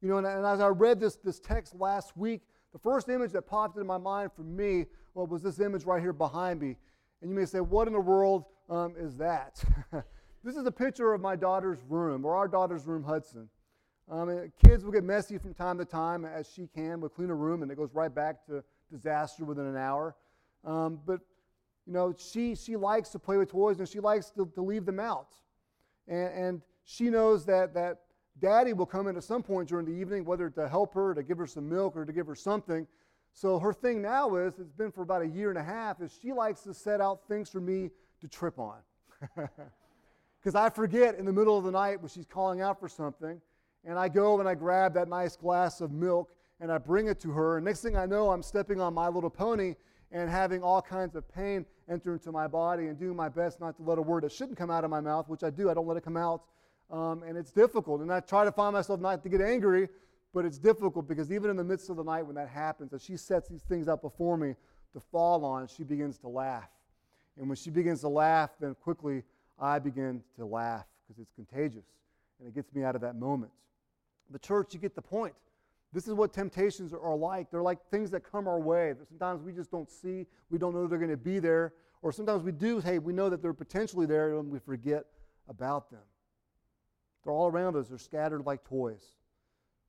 You 0.00 0.08
know, 0.08 0.18
and, 0.18 0.26
and, 0.26 0.44
as 0.44 0.60
I 0.60 0.68
read 0.68 1.00
this, 1.00 1.16
this 1.16 1.40
text 1.40 1.74
last 1.74 2.16
week, 2.16 2.42
the 2.74 2.78
first 2.80 3.08
image 3.08 3.30
that 3.32 3.42
popped 3.42 3.76
into 3.76 3.86
my 3.86 3.98
mind 3.98 4.32
for 4.34 4.42
me 4.42 4.86
well, 5.14 5.28
was 5.28 5.42
this 5.42 5.60
image 5.60 5.84
right 5.84 6.02
here 6.02 6.12
behind 6.12 6.60
me. 6.60 6.76
And 7.22 7.30
you 7.30 7.36
may 7.36 7.44
say, 7.46 7.60
what 7.60 7.86
in 7.86 7.94
the 7.94 8.00
world 8.00 8.46
um, 8.68 8.94
is 8.98 9.16
that? 9.16 9.64
this 10.44 10.56
is 10.56 10.66
a 10.66 10.72
picture 10.72 11.14
of 11.14 11.20
my 11.20 11.36
daughter's 11.36 11.78
room, 11.88 12.24
or 12.24 12.34
our 12.34 12.48
daughter's 12.48 12.84
room, 12.84 13.04
Hudson. 13.04 13.48
Um, 14.10 14.50
kids 14.62 14.84
will 14.84 14.90
get 14.90 15.04
messy 15.04 15.38
from 15.38 15.54
time 15.54 15.78
to 15.78 15.84
time, 15.84 16.24
as 16.24 16.50
she 16.52 16.66
can. 16.66 17.00
We'll 17.00 17.10
clean 17.10 17.30
a 17.30 17.34
room, 17.34 17.62
and 17.62 17.70
it 17.70 17.76
goes 17.76 17.94
right 17.94 18.12
back 18.12 18.44
to 18.46 18.64
disaster 18.90 19.44
within 19.44 19.66
an 19.66 19.76
hour. 19.76 20.16
Um, 20.64 20.98
but, 21.06 21.20
you 21.86 21.92
know, 21.92 22.12
she, 22.18 22.56
she 22.56 22.74
likes 22.74 23.10
to 23.10 23.20
play 23.20 23.36
with 23.36 23.50
toys, 23.50 23.78
and 23.78 23.88
she 23.88 24.00
likes 24.00 24.30
to, 24.30 24.50
to 24.52 24.62
leave 24.62 24.84
them 24.84 24.98
out. 24.98 25.28
And, 26.08 26.28
and 26.34 26.62
she 26.84 27.08
knows 27.08 27.46
that, 27.46 27.72
that 27.74 28.00
daddy 28.40 28.72
will 28.72 28.86
come 28.86 29.06
in 29.06 29.16
at 29.16 29.24
some 29.24 29.42
point 29.42 29.68
during 29.68 29.86
the 29.86 29.92
evening, 29.92 30.24
whether 30.24 30.50
to 30.50 30.68
help 30.68 30.94
her, 30.94 31.14
to 31.14 31.22
give 31.22 31.38
her 31.38 31.46
some 31.46 31.68
milk, 31.68 31.96
or 31.96 32.04
to 32.04 32.12
give 32.12 32.26
her 32.26 32.34
something. 32.34 32.86
So 33.32 33.58
her 33.58 33.72
thing 33.72 34.00
now 34.00 34.36
is, 34.36 34.58
it's 34.58 34.72
been 34.72 34.92
for 34.92 35.02
about 35.02 35.22
a 35.22 35.26
year 35.26 35.50
and 35.50 35.58
a 35.58 35.62
half, 35.62 36.00
is 36.00 36.16
she 36.20 36.32
likes 36.32 36.60
to 36.62 36.74
set 36.74 37.00
out 37.00 37.26
things 37.28 37.48
for 37.48 37.60
me 37.60 37.90
to 38.20 38.28
trip 38.28 38.58
on. 38.58 38.78
Because 40.44 40.54
I 40.56 40.68
forget 40.68 41.14
in 41.14 41.24
the 41.24 41.32
middle 41.32 41.56
of 41.56 41.64
the 41.64 41.70
night 41.70 42.02
when 42.02 42.10
she's 42.10 42.26
calling 42.26 42.60
out 42.60 42.78
for 42.78 42.86
something, 42.86 43.40
and 43.82 43.98
I 43.98 44.10
go 44.10 44.38
and 44.40 44.46
I 44.46 44.54
grab 44.54 44.92
that 44.92 45.08
nice 45.08 45.36
glass 45.36 45.80
of 45.80 45.90
milk 45.90 46.34
and 46.60 46.70
I 46.70 46.76
bring 46.76 47.08
it 47.08 47.18
to 47.20 47.30
her. 47.30 47.56
And 47.56 47.64
next 47.64 47.80
thing 47.80 47.96
I 47.96 48.04
know, 48.04 48.30
I'm 48.30 48.42
stepping 48.42 48.78
on 48.78 48.92
my 48.92 49.08
little 49.08 49.30
pony 49.30 49.74
and 50.12 50.28
having 50.28 50.62
all 50.62 50.82
kinds 50.82 51.16
of 51.16 51.26
pain 51.32 51.64
enter 51.88 52.12
into 52.12 52.30
my 52.30 52.46
body 52.46 52.88
and 52.88 52.98
doing 52.98 53.16
my 53.16 53.30
best 53.30 53.58
not 53.58 53.74
to 53.78 53.82
let 53.82 53.96
a 53.96 54.02
word 54.02 54.24
that 54.24 54.32
shouldn't 54.32 54.58
come 54.58 54.70
out 54.70 54.84
of 54.84 54.90
my 54.90 55.00
mouth, 55.00 55.30
which 55.30 55.42
I 55.42 55.48
do. 55.48 55.70
I 55.70 55.74
don't 55.74 55.86
let 55.86 55.96
it 55.96 56.04
come 56.04 56.18
out. 56.18 56.42
Um, 56.90 57.22
and 57.22 57.36
it's 57.36 57.50
difficult. 57.50 58.00
And 58.00 58.12
I 58.12 58.20
try 58.20 58.44
to 58.44 58.52
find 58.52 58.74
myself 58.74 59.00
not 59.00 59.22
to 59.22 59.28
get 59.28 59.40
angry, 59.40 59.88
but 60.32 60.44
it's 60.44 60.58
difficult 60.58 61.08
because 61.08 61.32
even 61.32 61.50
in 61.50 61.56
the 61.56 61.64
midst 61.64 61.90
of 61.90 61.96
the 61.96 62.04
night 62.04 62.26
when 62.26 62.34
that 62.36 62.48
happens, 62.48 62.92
as 62.92 63.02
she 63.02 63.16
sets 63.16 63.48
these 63.48 63.62
things 63.62 63.88
up 63.88 64.02
before 64.02 64.36
me 64.36 64.54
to 64.92 65.00
fall 65.00 65.44
on, 65.44 65.66
she 65.66 65.84
begins 65.84 66.18
to 66.18 66.28
laugh. 66.28 66.70
And 67.38 67.48
when 67.48 67.56
she 67.56 67.70
begins 67.70 68.00
to 68.00 68.08
laugh, 68.08 68.50
then 68.60 68.74
quickly 68.74 69.22
I 69.58 69.78
begin 69.78 70.22
to 70.36 70.44
laugh 70.44 70.86
because 71.06 71.20
it's 71.20 71.32
contagious 71.32 71.84
and 72.38 72.48
it 72.48 72.54
gets 72.54 72.74
me 72.74 72.84
out 72.84 72.94
of 72.94 73.00
that 73.02 73.16
moment. 73.16 73.52
The 74.30 74.38
church, 74.38 74.74
you 74.74 74.80
get 74.80 74.94
the 74.94 75.02
point. 75.02 75.34
This 75.92 76.08
is 76.08 76.14
what 76.14 76.32
temptations 76.32 76.92
are 76.92 77.16
like. 77.16 77.50
They're 77.50 77.62
like 77.62 77.78
things 77.90 78.10
that 78.10 78.20
come 78.20 78.48
our 78.48 78.58
way 78.58 78.92
that 78.92 79.06
sometimes 79.08 79.42
we 79.42 79.52
just 79.52 79.70
don't 79.70 79.88
see, 79.88 80.26
we 80.50 80.58
don't 80.58 80.74
know 80.74 80.86
they're 80.88 80.98
going 80.98 81.10
to 81.10 81.16
be 81.16 81.38
there, 81.38 81.72
or 82.02 82.12
sometimes 82.12 82.42
we 82.42 82.50
do, 82.50 82.80
hey, 82.80 82.98
we 82.98 83.12
know 83.12 83.30
that 83.30 83.40
they're 83.40 83.52
potentially 83.52 84.06
there 84.06 84.36
and 84.36 84.50
we 84.50 84.58
forget 84.58 85.04
about 85.48 85.90
them. 85.90 86.00
They're 87.24 87.32
all 87.32 87.48
around 87.48 87.76
us, 87.76 87.88
they're 87.88 87.98
scattered 87.98 88.44
like 88.44 88.64
toys. 88.64 89.02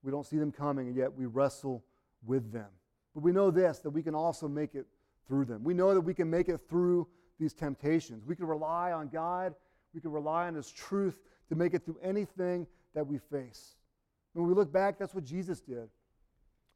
We 0.04 0.12
don't 0.12 0.26
see 0.26 0.38
them 0.38 0.52
coming, 0.52 0.88
and 0.88 0.96
yet 0.96 1.14
we 1.14 1.26
wrestle 1.26 1.84
with 2.26 2.52
them. 2.52 2.70
But 3.14 3.24
we 3.24 3.32
know 3.32 3.52
this 3.52 3.80
that 3.80 3.90
we 3.90 4.04
can 4.04 4.16
also 4.16 4.48
make 4.48 4.76
it 4.76 4.86
through 5.28 5.46
them. 5.46 5.64
We 5.64 5.74
know 5.74 5.94
that 5.94 6.02
we 6.02 6.14
can 6.14 6.30
make 6.30 6.50
it 6.50 6.62
through 6.70 7.08
these 7.40 7.54
temptations. 7.54 8.26
We 8.26 8.36
can 8.36 8.46
rely 8.46 8.92
on 8.92 9.10
God, 9.10 9.56
we 9.94 10.02
can 10.02 10.12
rely 10.12 10.48
on 10.48 10.56
His 10.56 10.72
truth 10.72 11.22
to 11.50 11.56
make 11.56 11.74
it 11.74 11.84
through 11.86 11.98
anything 12.02 12.68
that 12.94 13.06
we 13.06 13.18
face. 13.18 13.76
When 14.34 14.48
we 14.48 14.54
look 14.54 14.72
back, 14.72 14.98
that's 14.98 15.14
what 15.14 15.24
Jesus 15.24 15.62
did. 15.62 15.90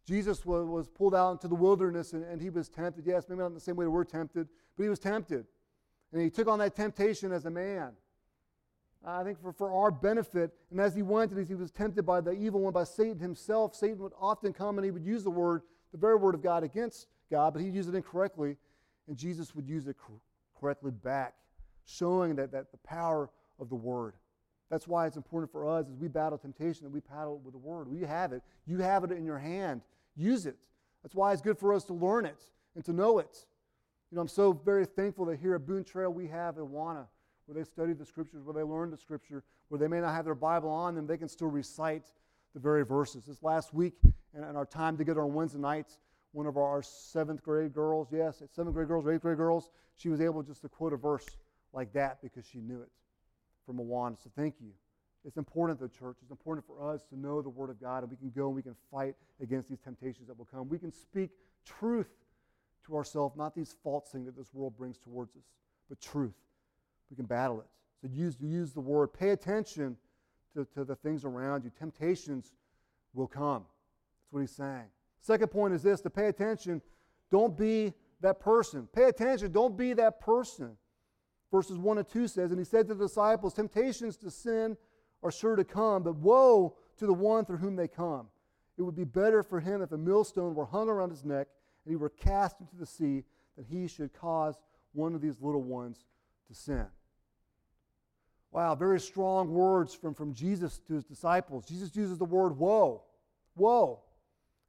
Jesus 0.05 0.45
was, 0.45 0.87
pulled 0.87 1.13
out 1.13 1.31
into 1.33 1.47
the 1.47 1.55
wilderness 1.55 2.13
and, 2.13 2.23
and 2.23 2.41
he 2.41 2.49
was 2.49 2.67
tempted. 2.67 3.05
Yes, 3.05 3.25
maybe 3.29 3.41
not 3.41 3.47
in 3.47 3.53
the 3.53 3.59
same 3.59 3.75
way 3.75 3.85
that 3.85 3.91
we're 3.91 4.03
tempted, 4.03 4.47
but 4.75 4.83
he 4.83 4.89
was 4.89 4.97
tempted. 4.97 5.45
And 6.11 6.21
he 6.21 6.29
took 6.29 6.47
on 6.47 6.57
that 6.59 6.75
temptation 6.75 7.31
as 7.31 7.45
a 7.45 7.51
man. 7.51 7.91
Uh, 9.05 9.21
I 9.21 9.23
think 9.23 9.41
for, 9.41 9.53
for 9.53 9.73
our 9.73 9.91
benefit, 9.91 10.51
and 10.71 10.79
as 10.79 10.93
he 10.93 11.01
went, 11.01 11.31
as 11.31 11.47
he 11.47 11.55
was 11.55 11.71
tempted 11.71 12.03
by 12.03 12.21
the 12.21 12.31
evil 12.31 12.61
one, 12.61 12.73
by 12.73 12.83
Satan 12.83 13.19
himself, 13.19 13.75
Satan 13.75 13.99
would 13.99 14.11
often 14.19 14.51
come 14.51 14.77
and 14.77 14.85
he 14.85 14.91
would 14.91 15.05
use 15.05 15.23
the 15.23 15.29
word, 15.29 15.61
the 15.91 15.97
very 15.97 16.15
word 16.15 16.35
of 16.35 16.43
God, 16.43 16.63
against 16.63 17.07
God, 17.31 17.53
but 17.53 17.61
he'd 17.61 17.73
use 17.73 17.87
it 17.87 17.95
incorrectly, 17.95 18.57
and 19.07 19.17
Jesus 19.17 19.55
would 19.55 19.67
use 19.67 19.87
it 19.87 19.95
cor- 19.97 20.19
correctly 20.59 20.91
back, 20.91 21.35
showing 21.85 22.35
that, 22.35 22.51
that 22.51 22.71
the 22.71 22.77
power 22.79 23.29
of 23.57 23.69
the 23.69 23.75
word. 23.75 24.15
That's 24.69 24.87
why 24.87 25.07
it's 25.07 25.17
important 25.17 25.51
for 25.51 25.67
us 25.67 25.87
as 25.89 25.97
we 25.97 26.07
battle 26.07 26.37
temptation 26.37 26.83
that 26.83 26.91
we 26.91 26.99
battle 26.99 27.39
with 27.43 27.53
the 27.53 27.59
Word. 27.59 27.87
We 27.87 28.01
have 28.01 28.33
it. 28.33 28.43
You 28.67 28.77
have 28.79 29.03
it 29.03 29.11
in 29.11 29.25
your 29.25 29.39
hand. 29.39 29.81
Use 30.15 30.45
it. 30.45 30.57
That's 31.01 31.15
why 31.15 31.33
it's 31.33 31.41
good 31.41 31.57
for 31.57 31.73
us 31.73 31.83
to 31.85 31.93
learn 31.93 32.25
it 32.25 32.39
and 32.75 32.85
to 32.85 32.93
know 32.93 33.19
it. 33.19 33.45
You 34.11 34.15
know, 34.15 34.21
I'm 34.21 34.27
so 34.27 34.53
very 34.53 34.85
thankful 34.85 35.25
that 35.25 35.39
here 35.39 35.55
at 35.55 35.65
Boone 35.65 35.83
Trail 35.83 36.11
we 36.11 36.27
have 36.27 36.55
Awana, 36.55 37.07
where 37.49 37.63
they 37.63 37.67
study 37.67 37.93
the 37.93 38.05
Scriptures, 38.05 38.43
where 38.43 38.53
they 38.53 38.61
learn 38.61 38.91
the 38.91 38.97
Scripture, 38.97 39.43
where 39.69 39.79
they 39.79 39.87
may 39.87 39.99
not 39.99 40.13
have 40.13 40.23
their 40.23 40.35
Bible 40.35 40.69
on 40.69 40.93
them, 40.93 41.07
they 41.07 41.17
can 41.17 41.27
still 41.27 41.47
recite 41.47 42.11
the 42.53 42.59
very 42.59 42.85
verses. 42.85 43.25
This 43.25 43.41
last 43.41 43.73
week, 43.73 43.95
and, 44.35 44.55
our 44.55 44.67
time 44.67 44.95
together 44.97 45.23
on 45.23 45.33
Wednesday 45.33 45.57
nights, 45.57 45.97
one 46.31 46.45
of 46.45 46.57
our 46.57 46.83
seventh 46.83 47.41
grade 47.41 47.73
girls, 47.73 48.09
yes, 48.11 48.43
seventh 48.55 48.75
grade 48.75 48.87
girls 48.87 49.07
or 49.07 49.13
eighth 49.13 49.23
grade 49.23 49.37
girls, 49.37 49.71
she 49.95 50.09
was 50.09 50.21
able 50.21 50.43
just 50.43 50.61
to 50.61 50.69
quote 50.69 50.93
a 50.93 50.95
verse 50.95 51.25
like 51.73 51.91
that 51.93 52.21
because 52.21 52.45
she 52.45 52.59
knew 52.59 52.81
it 52.81 52.89
from 53.65 53.77
Awana. 53.77 54.15
So 54.21 54.29
thank 54.35 54.55
you. 54.61 54.69
It's 55.25 55.37
important 55.37 55.79
the 55.79 55.87
church. 55.87 56.17
It's 56.21 56.31
important 56.31 56.67
for 56.67 56.93
us 56.93 57.03
to 57.09 57.19
know 57.19 57.41
the 57.41 57.49
Word 57.49 57.71
of 57.71 57.81
God, 57.81 58.03
and 58.03 58.11
we 58.11 58.17
can 58.17 58.29
go 58.29 58.45
and 58.45 58.55
we 58.55 58.61
can 58.61 58.75
fight 58.91 59.15
against 59.41 59.69
these 59.69 59.79
temptations 59.79 60.27
that 60.27 60.37
will 60.37 60.45
come. 60.45 60.69
We 60.69 60.77
can 60.77 60.91
speak 60.91 61.31
truth 61.65 62.11
to 62.85 62.95
ourselves, 62.95 63.35
not 63.35 63.55
these 63.55 63.75
false 63.83 64.11
things 64.11 64.27
that 64.27 64.37
this 64.37 64.53
world 64.53 64.77
brings 64.77 64.99
towards 64.99 65.35
us, 65.35 65.43
but 65.89 65.99
truth. 65.99 66.35
We 67.09 67.15
can 67.15 67.25
battle 67.25 67.59
it. 67.59 67.67
So 68.01 68.07
use, 68.11 68.37
use 68.39 68.73
the 68.73 68.81
Word. 68.81 69.13
Pay 69.13 69.29
attention 69.29 69.97
to, 70.53 70.65
to 70.73 70.83
the 70.83 70.95
things 70.95 71.25
around 71.25 71.63
you. 71.63 71.71
Temptations 71.77 72.53
will 73.13 73.27
come. 73.27 73.63
That's 73.63 74.31
what 74.31 74.39
he's 74.41 74.51
saying. 74.51 74.85
Second 75.19 75.49
point 75.49 75.73
is 75.73 75.83
this 75.83 76.01
to 76.01 76.09
pay 76.09 76.27
attention. 76.27 76.81
Don't 77.31 77.57
be 77.57 77.93
that 78.21 78.39
person. 78.39 78.87
Pay 78.93 79.05
attention. 79.05 79.51
Don't 79.51 79.75
be 79.75 79.93
that 79.93 80.21
person 80.21 80.77
verses 81.51 81.77
1 81.77 81.97
and 81.97 82.07
2 82.07 82.27
says, 82.27 82.51
And 82.51 82.59
he 82.59 82.65
said 82.65 82.87
to 82.87 82.93
the 82.93 83.05
disciples, 83.05 83.53
Temptations 83.53 84.17
to 84.17 84.31
sin 84.31 84.77
are 85.23 85.31
sure 85.31 85.55
to 85.55 85.63
come, 85.63 86.03
but 86.03 86.15
woe 86.15 86.75
to 86.97 87.05
the 87.05 87.13
one 87.13 87.45
through 87.45 87.57
whom 87.57 87.75
they 87.75 87.87
come. 87.87 88.27
It 88.77 88.83
would 88.83 88.95
be 88.95 89.03
better 89.03 89.43
for 89.43 89.59
him 89.59 89.81
if 89.81 89.91
a 89.91 89.97
millstone 89.97 90.55
were 90.55 90.65
hung 90.65 90.89
around 90.89 91.09
his 91.09 91.25
neck 91.25 91.47
and 91.85 91.91
he 91.91 91.95
were 91.95 92.09
cast 92.09 92.61
into 92.61 92.75
the 92.77 92.85
sea 92.85 93.23
than 93.55 93.65
he 93.65 93.87
should 93.87 94.13
cause 94.13 94.55
one 94.93 95.13
of 95.13 95.21
these 95.21 95.41
little 95.41 95.61
ones 95.61 96.05
to 96.47 96.53
sin. 96.53 96.85
Wow, 98.51 98.75
very 98.75 98.99
strong 98.99 99.51
words 99.51 99.93
from, 99.93 100.13
from 100.13 100.33
Jesus 100.33 100.79
to 100.87 100.95
his 100.95 101.03
disciples. 101.03 101.65
Jesus 101.65 101.95
uses 101.95 102.17
the 102.17 102.25
word 102.25 102.57
woe. 102.57 103.03
Woe. 103.55 104.01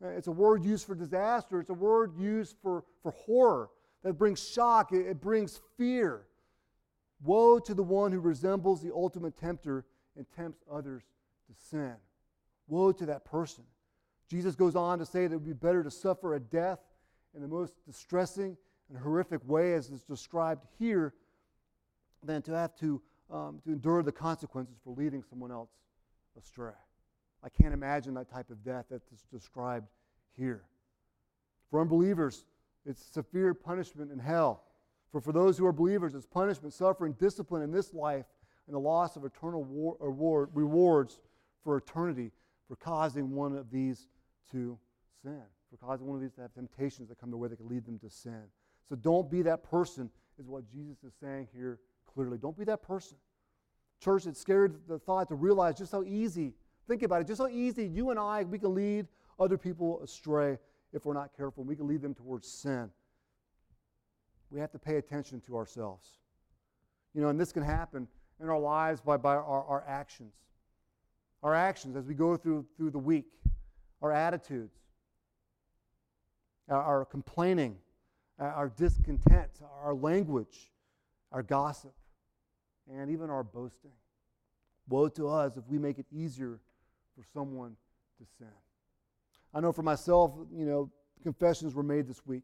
Uh, 0.02 0.08
it's 0.08 0.26
a 0.26 0.32
word 0.32 0.64
used 0.64 0.87
for 0.87 0.94
disaster, 0.94 1.60
it's 1.60 1.70
a 1.70 1.75
word 1.75 2.12
used 2.18 2.56
for, 2.62 2.84
for 3.02 3.12
horror 3.12 3.70
that 4.02 4.14
brings 4.14 4.42
shock, 4.46 4.92
it, 4.92 5.06
it 5.06 5.20
brings 5.20 5.60
fear. 5.76 6.22
Woe 7.22 7.58
to 7.58 7.75
the 7.75 7.82
one 7.82 8.12
who 8.12 8.20
resembles 8.20 8.82
the 8.82 8.92
ultimate 8.94 9.37
tempter 9.38 9.84
and 10.16 10.26
tempts 10.34 10.62
others 10.70 11.02
to 11.46 11.54
sin. 11.68 11.94
Woe 12.68 12.92
to 12.92 13.06
that 13.06 13.25
person. 13.25 13.64
Jesus 14.28 14.54
goes 14.54 14.76
on 14.76 14.99
to 14.99 15.06
say 15.06 15.26
that 15.26 15.34
it 15.34 15.37
would 15.37 15.44
be 15.44 15.52
better 15.52 15.82
to 15.82 15.90
suffer 15.90 16.34
a 16.34 16.40
death 16.40 16.78
in 17.34 17.42
the 17.42 17.49
most 17.49 17.75
distressing 17.84 18.56
and 18.88 18.99
horrific 18.99 19.40
way, 19.46 19.75
as 19.75 19.90
is 19.90 20.02
described 20.02 20.64
here, 20.78 21.14
than 22.25 22.42
to 22.42 22.52
have 22.52 22.75
to, 22.76 23.02
um, 23.30 23.60
to 23.64 23.72
endure 23.72 24.02
the 24.02 24.12
consequences 24.12 24.76
for 24.84 24.94
leading 24.94 25.22
someone 25.22 25.50
else 25.50 25.70
astray. 26.38 26.72
I 27.42 27.49
can't 27.49 27.72
imagine 27.72 28.14
that 28.14 28.30
type 28.30 28.50
of 28.50 28.62
death 28.64 28.87
that's 28.90 29.25
described 29.32 29.87
here. 30.37 30.64
For 31.70 31.80
unbelievers, 31.80 32.44
it's 32.84 33.02
severe 33.12 33.54
punishment 33.54 34.10
in 34.10 34.18
hell. 34.18 34.64
For 35.12 35.20
for 35.20 35.32
those 35.32 35.56
who 35.58 35.66
are 35.66 35.72
believers, 35.72 36.14
it's 36.14 36.26
punishment, 36.26 36.72
suffering, 36.72 37.14
discipline 37.18 37.62
in 37.62 37.72
this 37.72 37.94
life, 37.94 38.26
and 38.66 38.75
the 38.75 38.80
loss 38.80 39.16
of 39.16 39.25
eternal 39.25 39.64
war, 39.64 39.96
reward, 40.00 40.50
rewards 40.54 41.20
for 41.64 41.76
eternity 41.76 42.30
for 42.68 42.76
causing 42.76 43.32
one 43.32 43.56
of 43.56 43.70
these 43.70 44.06
to 44.52 44.78
sin, 45.22 45.42
for 45.70 45.76
causing 45.84 46.06
one 46.06 46.16
of 46.16 46.22
these 46.22 46.32
to 46.34 46.42
have 46.42 46.54
temptations 46.54 47.08
that 47.08 47.18
come 47.18 47.30
their 47.30 47.38
way 47.38 47.49
that 47.49 47.56
can 47.56 47.68
lead 47.68 47.84
them 47.84 47.99
to 47.99 48.10
sin. 48.10 48.42
So 48.88 48.94
don't 48.96 49.30
be 49.30 49.42
that 49.42 49.62
person, 49.68 50.10
is 50.38 50.46
what 50.46 50.64
Jesus 50.70 51.02
is 51.04 51.12
saying 51.20 51.49
here 51.54 51.78
clearly. 52.14 52.38
Don't 52.38 52.57
be 52.57 52.64
that 52.64 52.83
person. 52.83 53.17
Church, 54.02 54.26
it's 54.26 54.40
scared 54.40 54.81
the 54.88 54.99
thought 54.99 55.29
to 55.29 55.35
realize 55.35 55.76
just 55.76 55.93
how 55.93 56.02
easy, 56.05 56.55
think 56.88 57.02
about 57.02 57.21
it, 57.21 57.26
just 57.26 57.40
how 57.40 57.49
easy 57.49 57.85
you 57.87 58.11
and 58.11 58.19
I, 58.19 58.45
we 58.45 58.59
can 58.59 58.75
lead 58.75 59.07
other 59.38 59.59
people 59.59 60.00
astray 60.02 60.59
if 60.93 61.05
we're 61.05 61.14
not 61.14 61.31
careful. 61.37 61.64
We 61.64 61.76
can 61.76 61.87
lead 61.87 62.02
them 62.02 62.14
towards 62.14 62.49
sin. 62.49 62.90
We 64.50 64.59
have 64.59 64.73
to 64.73 64.79
pay 64.79 64.97
attention 64.97 65.40
to 65.43 65.57
ourselves. 65.57 66.07
You 67.14 67.21
know, 67.21 67.29
and 67.29 67.38
this 67.38 67.52
can 67.52 67.62
happen 67.62 68.09
in 68.40 68.49
our 68.49 68.59
lives 68.59 69.00
by, 69.00 69.17
by 69.17 69.35
our, 69.35 69.64
our 69.64 69.85
actions. 69.87 70.35
Our 71.43 71.55
actions 71.55 71.97
as 71.97 72.07
we 72.07 72.14
go 72.14 72.37
through, 72.37 72.67
through 72.76 72.90
the 72.90 72.99
week, 72.99 73.26
our 74.02 74.12
attitudes, 74.12 74.76
our, 76.69 76.83
our 76.83 77.05
complaining, 77.05 77.76
our 78.38 78.73
discontent, 78.76 79.50
our 79.83 79.95
language, 79.95 80.71
our 81.33 81.43
gossip, 81.43 81.93
and 82.99 83.11
even 83.11 83.30
our 83.30 83.42
boasting. 83.44 83.92
Woe 84.88 85.09
to 85.11 85.28
us 85.28 85.56
if 85.56 85.64
we 85.68 85.78
make 85.78 85.99
it 85.99 86.06
easier 86.12 86.61
for 87.16 87.25
someone 87.32 87.76
to 88.18 88.26
sin. 88.38 88.49
I 89.54 89.61
know 89.61 89.73
for 89.73 89.82
myself, 89.82 90.32
you 90.54 90.64
know, 90.64 90.90
confessions 91.23 91.75
were 91.75 91.82
made 91.82 92.09
this 92.09 92.25
week. 92.26 92.42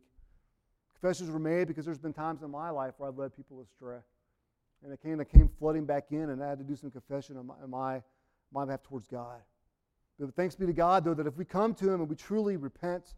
Confessions 1.00 1.30
were 1.30 1.38
made 1.38 1.68
because 1.68 1.84
there's 1.84 1.98
been 1.98 2.12
times 2.12 2.42
in 2.42 2.50
my 2.50 2.70
life 2.70 2.94
where 2.98 3.08
I've 3.08 3.18
led 3.18 3.36
people 3.36 3.60
astray. 3.60 3.98
And 4.82 4.92
it 4.92 5.00
came, 5.02 5.20
it 5.20 5.30
came 5.30 5.48
flooding 5.58 5.84
back 5.84 6.06
in, 6.10 6.30
and 6.30 6.42
I 6.42 6.48
had 6.48 6.58
to 6.58 6.64
do 6.64 6.76
some 6.76 6.90
confession 6.90 7.36
on 7.36 7.46
my, 7.46 7.54
on 7.62 7.70
my, 7.70 8.02
my 8.52 8.64
behalf 8.64 8.82
towards 8.82 9.06
God. 9.06 9.40
But 10.18 10.34
thanks 10.34 10.54
be 10.54 10.66
to 10.66 10.72
God, 10.72 11.04
though, 11.04 11.14
that 11.14 11.26
if 11.26 11.36
we 11.36 11.44
come 11.44 11.74
to 11.74 11.92
Him 11.92 12.00
and 12.00 12.08
we 12.08 12.16
truly 12.16 12.56
repent, 12.56 13.14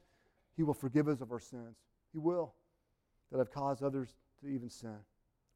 He 0.57 0.63
will 0.63 0.75
forgive 0.75 1.09
us 1.09 1.21
of 1.21 1.31
our 1.31 1.41
sins. 1.41 1.77
He 2.13 2.19
will, 2.19 2.55
that 3.31 3.39
have 3.39 3.53
caused 3.53 3.83
others 3.83 4.17
to 4.41 4.49
even 4.49 4.71
sin. 4.71 4.97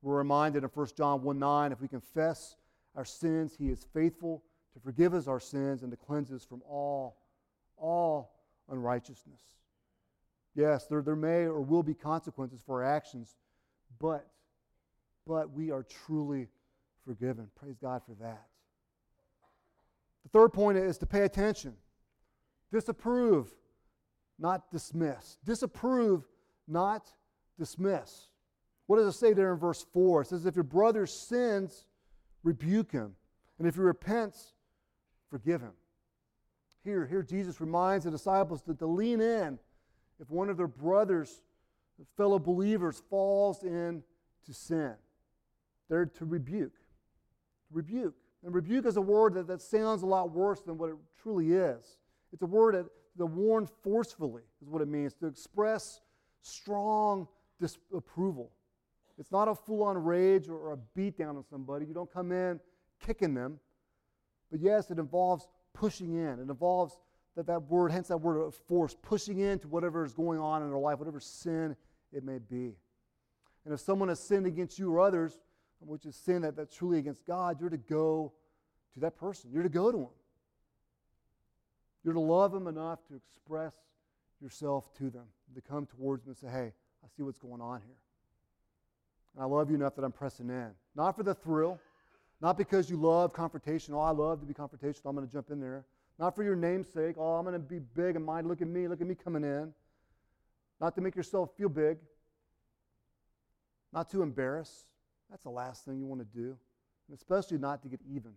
We're 0.03 0.17
reminded 0.17 0.65
in 0.65 0.69
1 0.69 0.87
John 0.97 1.23
1 1.23 1.39
9, 1.39 1.73
if 1.73 1.81
we 1.81 1.89
confess 1.89 2.57
our 2.97 3.05
sins, 3.05 3.55
He 3.57 3.71
is 3.71 3.87
faithful 3.95 4.43
to 4.75 4.81
forgive 4.81 5.15
us 5.15 5.29
our 5.29 5.41
sins 5.41 5.83
and 5.83 5.91
to 5.91 5.97
cleanse 5.97 6.33
us 6.33 6.45
from 6.45 6.63
all, 6.69 7.17
all 7.77 8.33
unrighteousness. 8.69 9.41
Yes, 10.55 10.87
there, 10.87 11.03
there 11.03 11.17
may 11.17 11.45
or 11.45 11.61
will 11.61 11.83
be 11.83 11.95
consequences 11.95 12.61
for 12.65 12.83
our 12.83 12.95
actions, 12.95 13.37
but, 13.99 14.27
but 15.27 15.51
we 15.53 15.71
are 15.71 15.83
truly 15.83 16.49
forgiven. 17.07 17.49
Praise 17.55 17.77
God 17.81 18.03
for 18.05 18.15
that. 18.23 18.47
The 20.25 20.29
third 20.29 20.53
point 20.53 20.79
is 20.79 20.99
to 20.99 21.07
pay 21.07 21.23
attention. 21.23 21.75
Disapprove, 22.71 23.51
not 24.39 24.71
dismiss. 24.71 25.39
Disapprove, 25.45 26.25
not 26.69 27.11
dismiss. 27.59 28.29
What 28.93 28.99
does 28.99 29.15
it 29.15 29.19
say 29.19 29.33
there 29.33 29.55
in 29.55 29.59
verse 29.59 29.87
4? 29.95 30.21
It 30.21 30.27
says, 30.27 30.45
If 30.45 30.55
your 30.55 30.65
brother 30.65 31.07
sins, 31.07 31.87
rebuke 32.43 32.93
him. 32.93 33.15
And 33.59 33.67
if 33.67 33.77
he 33.77 33.81
repents, 33.81 34.53
forgive 35.31 35.63
him. 35.63 35.73
Here, 36.85 37.07
here 37.07 37.23
Jesus 37.23 37.59
reminds 37.59 38.05
the 38.05 38.11
disciples 38.11 38.61
to, 38.65 38.75
to 38.75 38.85
lean 38.85 39.23
in 39.23 39.59
if 40.21 40.29
one 40.29 40.51
of 40.51 40.59
their 40.59 40.69
brothers, 40.69 41.41
fellow 42.19 42.39
believers, 42.39 43.03
falls 43.09 43.63
into 43.63 44.03
sin. 44.51 44.93
They're 45.89 46.05
to 46.05 46.27
rebuke. 46.27 46.75
Rebuke. 47.71 48.17
And 48.45 48.55
rebuke 48.55 48.85
is 48.85 48.99
a 48.99 49.01
word 49.01 49.33
that, 49.37 49.47
that 49.47 49.63
sounds 49.63 50.03
a 50.03 50.07
lot 50.07 50.33
worse 50.33 50.61
than 50.61 50.77
what 50.77 50.91
it 50.91 50.97
truly 51.23 51.53
is. 51.53 51.97
It's 52.31 52.43
a 52.43 52.47
word 52.47 52.75
that 52.75 52.85
to 53.17 53.25
warn 53.25 53.67
forcefully, 53.83 54.43
is 54.61 54.69
what 54.69 54.83
it 54.83 54.89
means, 54.89 55.15
to 55.15 55.29
express 55.29 56.03
strong 56.43 57.27
disapproval. 57.59 58.51
It's 59.23 59.31
not 59.31 59.47
a 59.47 59.55
full 59.55 59.85
on 59.85 59.97
rage 59.97 60.49
or 60.49 60.73
a 60.73 60.77
beat 60.97 61.17
down 61.17 61.37
on 61.37 61.45
somebody. 61.49 61.87
You 61.87 61.95
don't 61.95 62.13
come 62.13 62.33
in 62.33 62.59
kicking 62.99 63.35
them. 63.35 63.61
But 64.51 64.59
yes, 64.59 64.91
it 64.91 64.99
involves 64.99 65.47
pushing 65.75 66.15
in. 66.15 66.41
It 66.41 66.51
involves 66.51 66.99
that 67.37 67.47
that 67.47 67.63
word, 67.71 67.93
hence 67.93 68.09
that 68.09 68.17
word 68.17 68.45
of 68.45 68.53
force, 68.53 68.97
pushing 69.01 69.39
into 69.39 69.69
whatever 69.69 70.05
is 70.05 70.13
going 70.13 70.41
on 70.41 70.65
in 70.65 70.71
their 70.71 70.79
life, 70.79 70.99
whatever 70.99 71.21
sin 71.21 71.77
it 72.13 72.25
may 72.25 72.39
be. 72.39 72.75
And 73.65 73.73
if 73.73 73.79
someone 73.79 74.09
has 74.09 74.19
sinned 74.19 74.45
against 74.45 74.77
you 74.81 74.93
or 74.93 74.99
others, 74.99 75.39
which 75.79 76.05
is 76.05 76.17
sin 76.17 76.43
that, 76.43 76.57
that's 76.57 76.75
truly 76.75 76.99
against 76.99 77.25
God, 77.25 77.61
you're 77.61 77.71
to 77.71 77.77
go 77.77 78.33
to 78.95 79.01
that 79.01 79.17
person. 79.17 79.51
You're 79.53 79.63
to 79.63 79.69
go 79.69 79.93
to 79.93 79.99
him. 79.99 80.09
You're 82.03 82.15
to 82.15 82.21
love 82.21 82.53
him 82.53 82.67
enough 82.67 83.07
to 83.07 83.15
express 83.15 83.75
yourself 84.41 84.93
to 84.95 85.11
them, 85.11 85.27
to 85.55 85.61
come 85.61 85.87
towards 85.87 86.25
them 86.25 86.33
and 86.33 86.39
say, 86.39 86.49
hey, 86.49 86.73
I 87.05 87.09
see 87.17 87.23
what's 87.23 87.39
going 87.39 87.61
on 87.61 87.83
here. 87.87 87.95
And 89.35 89.43
I 89.43 89.47
love 89.47 89.71
you 89.71 89.77
enough 89.77 89.95
that 89.97 90.05
I'm 90.05 90.13
pressing 90.13 90.51
in. 90.51 90.71
Not 90.95 91.17
for 91.17 91.23
the 91.23 91.35
thrill, 91.35 91.81
not 92.41 92.59
because 92.59 92.91
you 92.91 92.97
love 92.97 93.33
confrontation. 93.33 93.95
Oh, 93.95 94.01
I 94.01 94.11
love 94.11 94.41
to 94.41 94.47
be 94.47 94.53
confrontational. 94.53 95.07
I'm 95.07 95.15
going 95.15 95.27
to 95.27 95.33
jump 95.33 95.51
in 95.51 95.61
there. 95.61 95.85
Not 96.19 96.35
for 96.35 96.43
your 96.43 96.57
namesake. 96.57 97.17
Oh, 97.19 97.35
I'm 97.35 97.45
going 97.45 97.55
to 97.55 97.59
be 97.59 97.79
big 97.79 98.17
and 98.17 98.25
mighty. 98.25 98.47
Look 98.47 98.61
at 98.61 98.69
me. 98.69 98.89
Look 98.89 99.01
at 99.01 99.07
me 99.07 99.15
coming 99.15 99.45
in. 99.45 99.73
Not 100.81 100.95
to 100.97 101.01
make 101.01 101.17
yourself 101.17 101.51
feel 101.57 101.69
big. 101.69 101.99
Not 103.93 104.11
to 104.11 104.23
embarrass. 104.23 104.87
That's 105.31 105.45
the 105.45 105.51
last 105.51 105.85
thing 105.85 105.99
you 105.99 106.07
want 106.07 106.21
to 106.21 106.39
do. 106.39 106.57
And 107.09 107.17
especially 107.17 107.59
not 107.59 107.83
to 107.83 107.89
get 107.89 108.01
even 108.13 108.33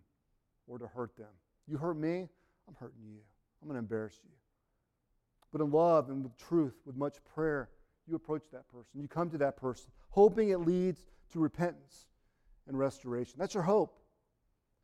or 0.66 0.78
to 0.78 0.86
hurt 0.86 1.16
them. 1.16 1.26
You 1.68 1.76
hurt 1.76 1.96
me, 1.96 2.28
I'm 2.68 2.74
hurting 2.78 3.02
you. 3.04 3.18
I'm 3.60 3.68
going 3.68 3.74
to 3.74 3.80
embarrass 3.80 4.18
you. 4.22 4.30
But 5.52 5.60
in 5.60 5.70
love 5.70 6.08
and 6.08 6.22
with 6.22 6.36
truth, 6.36 6.74
with 6.84 6.96
much 6.96 7.16
prayer, 7.34 7.68
you 8.06 8.14
approach 8.16 8.44
that 8.52 8.68
person. 8.68 9.00
You 9.00 9.08
come 9.08 9.30
to 9.30 9.38
that 9.38 9.56
person, 9.56 9.90
hoping 10.10 10.50
it 10.50 10.58
leads 10.58 11.04
to 11.32 11.38
repentance 11.38 12.06
and 12.68 12.78
restoration. 12.78 13.34
That's 13.38 13.54
your 13.54 13.62
hope. 13.62 13.98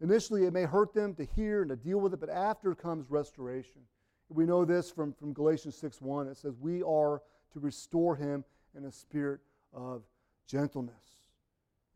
Initially, 0.00 0.44
it 0.44 0.52
may 0.52 0.64
hurt 0.64 0.92
them 0.92 1.14
to 1.14 1.24
hear 1.24 1.62
and 1.62 1.70
to 1.70 1.76
deal 1.76 1.98
with 1.98 2.12
it, 2.12 2.20
but 2.20 2.28
after 2.28 2.74
comes 2.74 3.08
restoration. 3.08 3.82
We 4.28 4.46
know 4.46 4.64
this 4.64 4.90
from, 4.90 5.12
from 5.12 5.32
Galatians 5.32 5.76
6 5.76 6.00
1. 6.00 6.26
It 6.26 6.36
says, 6.36 6.54
We 6.60 6.82
are 6.82 7.22
to 7.52 7.60
restore 7.60 8.16
him 8.16 8.44
in 8.76 8.86
a 8.86 8.92
spirit 8.92 9.40
of 9.72 10.02
gentleness. 10.46 10.94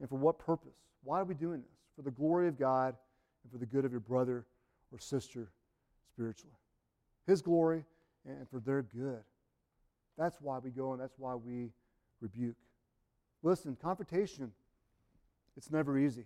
And 0.00 0.09
for 0.09 0.16
what 0.16 0.38
purpose? 0.38 0.76
Why 1.02 1.21
are 1.21 1.25
we 1.25 1.35
doing 1.35 1.62
this? 1.62 1.78
For 1.97 2.02
the 2.02 2.11
glory 2.11 2.49
of 2.49 2.59
God 2.59 2.95
and 3.42 3.50
for 3.50 3.59
the 3.59 3.66
good 3.66 3.85
of 3.85 3.90
your 3.90 4.00
brother 4.00 4.45
or 4.92 4.99
sister 4.99 5.50
spiritually. 6.09 6.54
His 7.26 7.42
glory 7.42 7.85
and 8.26 8.49
for 8.49 8.61
their 8.61 8.83
good. 8.83 9.23
That's 10.16 10.40
why 10.40 10.58
we 10.58 10.70
go 10.70 10.92
and 10.92 11.00
that's 11.00 11.18
why 11.18 11.35
we 11.35 11.70
rebuke. 12.20 12.56
Listen, 13.42 13.76
confrontation, 13.80 14.52
it's 15.56 15.70
never 15.70 15.99
easy. 15.99 16.25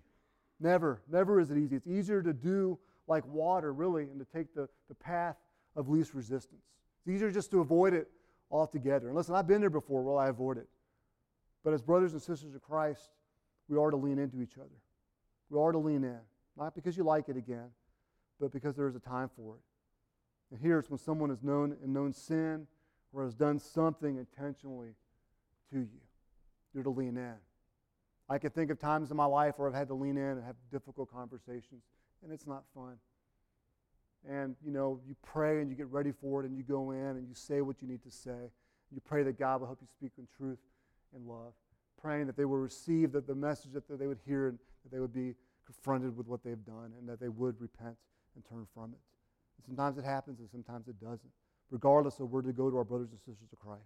Never, 0.61 1.01
never 1.11 1.41
is 1.41 1.51
it 1.51 1.59
easy. 1.59 1.77
It's 1.77 1.87
easier 1.87 2.23
to 2.23 2.33
do 2.33 2.79
like 3.07 3.27
water, 3.27 3.73
really, 3.73 4.05
and 4.05 4.19
to 4.19 4.27
take 4.27 4.55
the, 4.55 4.69
the 4.89 4.95
path 4.95 5.37
of 5.75 5.89
least 5.89 6.15
resistance. 6.15 6.63
It's 7.01 7.15
easier 7.15 7.31
just 7.31 7.51
to 7.51 7.61
avoid 7.61 7.95
it 7.95 8.09
altogether. 8.51 9.09
And 9.09 9.17
listen, 9.17 9.35
I've 9.35 9.47
been 9.47 9.61
there 9.61 9.71
before. 9.71 10.03
Well, 10.03 10.19
I 10.19 10.29
avoid 10.29 10.59
it. 10.59 10.69
But 11.65 11.75
as 11.75 11.83
brothers 11.83 12.13
and 12.13 12.23
sisters 12.23 12.55
of 12.55 12.63
Christ, 12.63 13.11
we 13.69 13.79
are 13.79 13.91
to 13.91 13.97
lean 13.97 14.19
into 14.19 14.41
each 14.43 14.57
other. 14.59 14.69
We 15.51 15.59
are 15.59 15.73
to 15.73 15.79
lean 15.79 16.05
in, 16.05 16.19
not 16.57 16.75
because 16.75 16.97
you 16.97 17.05
like 17.05 17.29
it 17.29 17.37
again, 17.37 17.71
but 18.39 18.53
because 18.53 18.77
there 18.77 18.89
is 18.89 18.97
a 18.97 19.01
time 19.01 19.31
for 19.37 19.57
it. 19.57 19.61
And 20.51 20.61
here 20.61 20.79
it's 20.79 20.91
when 20.91 20.99
someone 20.99 21.31
has 21.31 21.43
known 21.43 21.77
and 21.83 21.93
known 21.93 22.13
sin 22.13 22.67
or 23.13 23.25
has 23.25 23.35
done 23.35 23.59
something 23.59 24.17
intentionally 24.17 24.95
to 25.73 25.81
you. 25.81 26.01
You're 26.73 26.85
to 26.85 26.91
lean 26.91 27.17
in. 27.17 27.35
I 28.29 28.39
can 28.39 28.51
think 28.51 28.71
of 28.71 28.79
times 28.79 29.11
in 29.11 29.17
my 29.17 29.25
life 29.25 29.55
where 29.57 29.69
I've 29.69 29.75
had 29.75 29.89
to 29.89 29.95
lean 29.95 30.17
in 30.17 30.39
and 30.39 30.45
have 30.45 30.55
difficult 30.71 31.13
conversations, 31.13 31.83
and 32.23 32.33
it's 32.33 32.47
not 32.47 32.63
fun. 32.75 32.97
And, 34.29 34.55
you 34.65 34.71
know, 34.71 35.01
you 35.09 35.17
pray 35.23 35.61
and 35.61 35.71
you 35.71 35.77
get 35.77 35.89
ready 35.89 36.13
for 36.13 36.43
it, 36.43 36.47
and 36.47 36.57
you 36.57 36.63
go 36.63 36.93
in 36.93 36.99
and 36.99 37.27
you 37.29 37.35
say 37.35 37.61
what 37.61 37.83
you 37.83 37.89
need 37.89 38.03
to 38.05 38.11
say. 38.11 38.51
You 38.93 39.01
pray 39.01 39.23
that 39.25 39.39
God 39.39 39.61
will 39.61 39.67
help 39.67 39.79
you 39.81 39.89
speak 39.89 40.13
in 40.19 40.29
truth 40.37 40.59
and 41.15 41.27
love. 41.27 41.55
Praying 42.01 42.27
that 42.27 42.37
they 42.37 42.45
will 42.45 42.59
receive 42.59 43.13
the, 43.13 43.21
the 43.21 43.35
message 43.35 43.73
that 43.73 43.99
they 43.99 44.07
would 44.07 44.21
hear 44.27 44.49
and 44.49 44.59
that 44.85 44.93
they 44.93 45.01
would 45.01 45.13
be 45.13 45.35
confronted 45.65 46.17
with 46.17 46.27
what 46.27 46.43
they've 46.43 46.65
done 46.65 46.93
and 46.99 47.09
that 47.09 47.21
they 47.21 47.29
would 47.29 47.61
repent 47.61 47.97
and 48.35 48.45
turn 48.49 48.67
from 48.75 48.93
it. 48.93 49.01
And 49.57 49.67
sometimes 49.67 49.99
it 49.99 50.05
happens 50.05 50.41
and 50.41 50.49
sometimes 50.51 50.89
it 50.89 51.01
doesn't. 51.01 51.31
Regardless 51.71 52.19
of 52.21 52.31
where 52.31 52.43
to 52.43 52.53
go 52.53 52.71
to 52.71 52.77
our 52.77 52.85
brothers 52.85 53.11
and 53.11 53.19
sisters 53.19 53.53
of 53.53 53.59
Christ. 53.59 53.81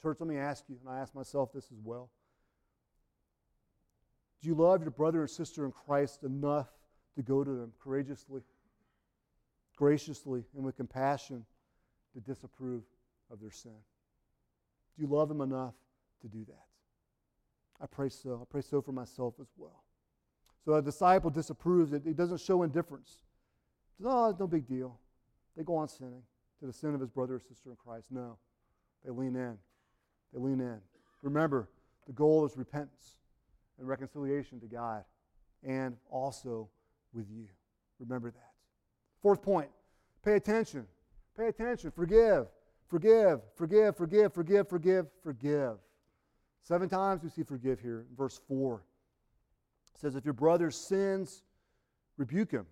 Church, 0.00 0.18
let 0.20 0.28
me 0.28 0.36
ask 0.36 0.64
you, 0.68 0.76
and 0.80 0.94
I 0.94 1.00
ask 1.00 1.14
myself 1.14 1.52
this 1.52 1.66
as 1.72 1.78
well. 1.82 2.10
Do 4.42 4.48
you 4.48 4.54
love 4.54 4.82
your 4.82 4.90
brother 4.90 5.20
and 5.22 5.30
sister 5.30 5.64
in 5.64 5.72
Christ 5.72 6.22
enough 6.22 6.68
to 7.16 7.22
go 7.22 7.42
to 7.42 7.50
them 7.50 7.72
courageously, 7.82 8.42
graciously, 9.76 10.44
and 10.54 10.64
with 10.64 10.76
compassion 10.76 11.44
to 12.14 12.20
disapprove 12.20 12.82
of 13.30 13.40
their 13.40 13.50
sin? 13.50 13.72
Do 14.96 15.02
you 15.02 15.08
love 15.08 15.28
them 15.28 15.40
enough 15.40 15.74
to 16.22 16.28
do 16.28 16.44
that? 16.46 16.64
I 17.80 17.86
pray 17.86 18.08
so. 18.08 18.38
I 18.40 18.44
pray 18.48 18.62
so 18.62 18.80
for 18.80 18.92
myself 18.92 19.34
as 19.40 19.48
well. 19.56 19.82
So 20.64 20.74
a 20.74 20.82
disciple 20.82 21.30
disapproves 21.30 21.92
it. 21.92 22.02
He 22.04 22.12
doesn't 22.12 22.40
show 22.40 22.62
indifference. 22.62 23.18
Says, 23.96 24.06
oh, 24.08 24.30
it's 24.30 24.38
no 24.38 24.46
big 24.46 24.66
deal. 24.66 24.98
They 25.56 25.64
go 25.64 25.76
on 25.76 25.88
sinning 25.88 26.22
to 26.60 26.66
the 26.66 26.72
sin 26.72 26.94
of 26.94 27.00
his 27.00 27.10
brother 27.10 27.36
or 27.36 27.40
sister 27.40 27.70
in 27.70 27.76
Christ. 27.76 28.06
No. 28.10 28.38
They 29.04 29.10
lean 29.10 29.36
in. 29.36 29.56
They 30.32 30.40
lean 30.40 30.60
in. 30.60 30.78
Remember, 31.22 31.68
the 32.06 32.12
goal 32.12 32.44
is 32.44 32.56
repentance 32.56 33.16
and 33.78 33.86
reconciliation 33.86 34.60
to 34.60 34.66
God 34.66 35.04
and 35.62 35.96
also 36.10 36.68
with 37.12 37.26
you. 37.30 37.46
Remember 37.98 38.30
that. 38.30 38.52
Fourth 39.22 39.42
point 39.42 39.68
pay 40.24 40.34
attention. 40.34 40.86
Pay 41.36 41.48
attention. 41.48 41.90
Forgive. 41.90 42.46
Forgive. 42.88 43.40
Forgive. 43.54 43.96
Forgive. 43.96 44.32
Forgive. 44.32 44.68
Forgive. 44.68 45.06
Forgive. 45.22 45.76
Seven 46.62 46.88
times 46.88 47.22
we 47.22 47.30
see 47.30 47.42
forgive 47.42 47.80
here. 47.80 48.06
Verse 48.16 48.40
4 48.48 48.82
it 49.96 50.00
says, 50.00 50.14
If 50.14 50.24
your 50.24 50.34
brother 50.34 50.70
sins, 50.70 51.42
rebuke 52.16 52.50
him. 52.50 52.66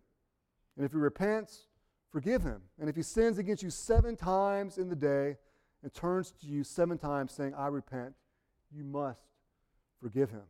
And 0.77 0.85
if 0.85 0.93
he 0.93 0.99
repents, 0.99 1.69
forgive 2.15 2.45
him. 2.45 2.63
And 2.79 2.89
if 2.89 2.95
he 2.95 3.03
sins 3.03 3.39
against 3.39 3.65
you 3.65 3.71
seven 3.71 4.15
times 4.15 4.79
in 4.79 4.89
the 4.89 4.95
day 4.95 5.37
and 5.83 5.93
turns 5.93 6.31
to 6.41 6.47
you 6.47 6.63
seven 6.63 6.97
times 6.97 7.33
saying, 7.33 7.55
I 7.59 7.67
repent, 7.67 8.15
you 8.71 8.85
must 8.85 9.27
forgive 10.01 10.31
him. 10.31 10.45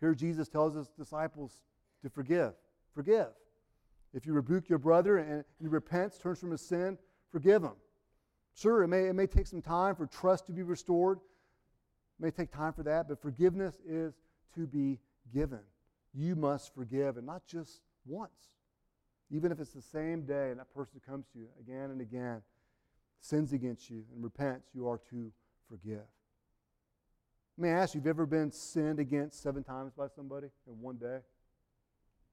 Here 0.00 0.14
Jesus 0.14 0.48
tells 0.48 0.74
his 0.74 0.88
disciples 0.88 1.60
to 2.02 2.08
forgive. 2.08 2.54
Forgive. 2.94 3.26
If 4.14 4.24
you 4.24 4.32
rebuke 4.32 4.70
your 4.70 4.78
brother 4.78 5.18
and 5.18 5.44
he 5.60 5.66
repents, 5.66 6.16
turns 6.16 6.40
from 6.40 6.52
his 6.52 6.62
sin, 6.62 6.96
forgive 7.30 7.62
him. 7.62 7.76
Sure, 8.54 8.82
it 8.82 8.88
may, 8.88 9.08
it 9.08 9.12
may 9.12 9.26
take 9.26 9.46
some 9.46 9.60
time 9.60 9.96
for 9.96 10.06
trust 10.06 10.46
to 10.46 10.52
be 10.52 10.62
restored. 10.62 11.18
It 11.18 12.24
may 12.24 12.30
take 12.30 12.50
time 12.50 12.72
for 12.72 12.84
that, 12.84 13.06
but 13.06 13.20
forgiveness 13.20 13.82
is 13.86 14.14
to 14.54 14.66
be 14.66 14.98
given. 15.30 15.60
You 16.14 16.36
must 16.36 16.74
forgive, 16.74 17.18
and 17.18 17.26
not 17.26 17.46
just 17.46 17.82
once. 18.06 18.48
Even 19.30 19.52
if 19.52 19.60
it's 19.60 19.72
the 19.72 19.82
same 19.82 20.22
day 20.22 20.50
and 20.50 20.58
that 20.58 20.72
person 20.74 21.00
comes 21.06 21.26
to 21.32 21.38
you 21.38 21.48
again 21.60 21.90
and 21.90 22.00
again, 22.00 22.42
sins 23.20 23.52
against 23.52 23.90
you 23.90 24.04
and 24.14 24.24
repents, 24.24 24.68
you 24.74 24.88
are 24.88 24.98
to 25.10 25.30
forgive. 25.68 26.06
Let 27.58 27.62
me 27.62 27.70
ask 27.70 27.94
you, 27.94 28.00
have 28.00 28.06
you 28.06 28.10
ever 28.10 28.26
been 28.26 28.52
sinned 28.52 29.00
against 29.00 29.42
seven 29.42 29.64
times 29.64 29.92
by 29.96 30.06
somebody 30.06 30.46
in 30.66 30.80
one 30.80 30.96
day? 30.96 31.18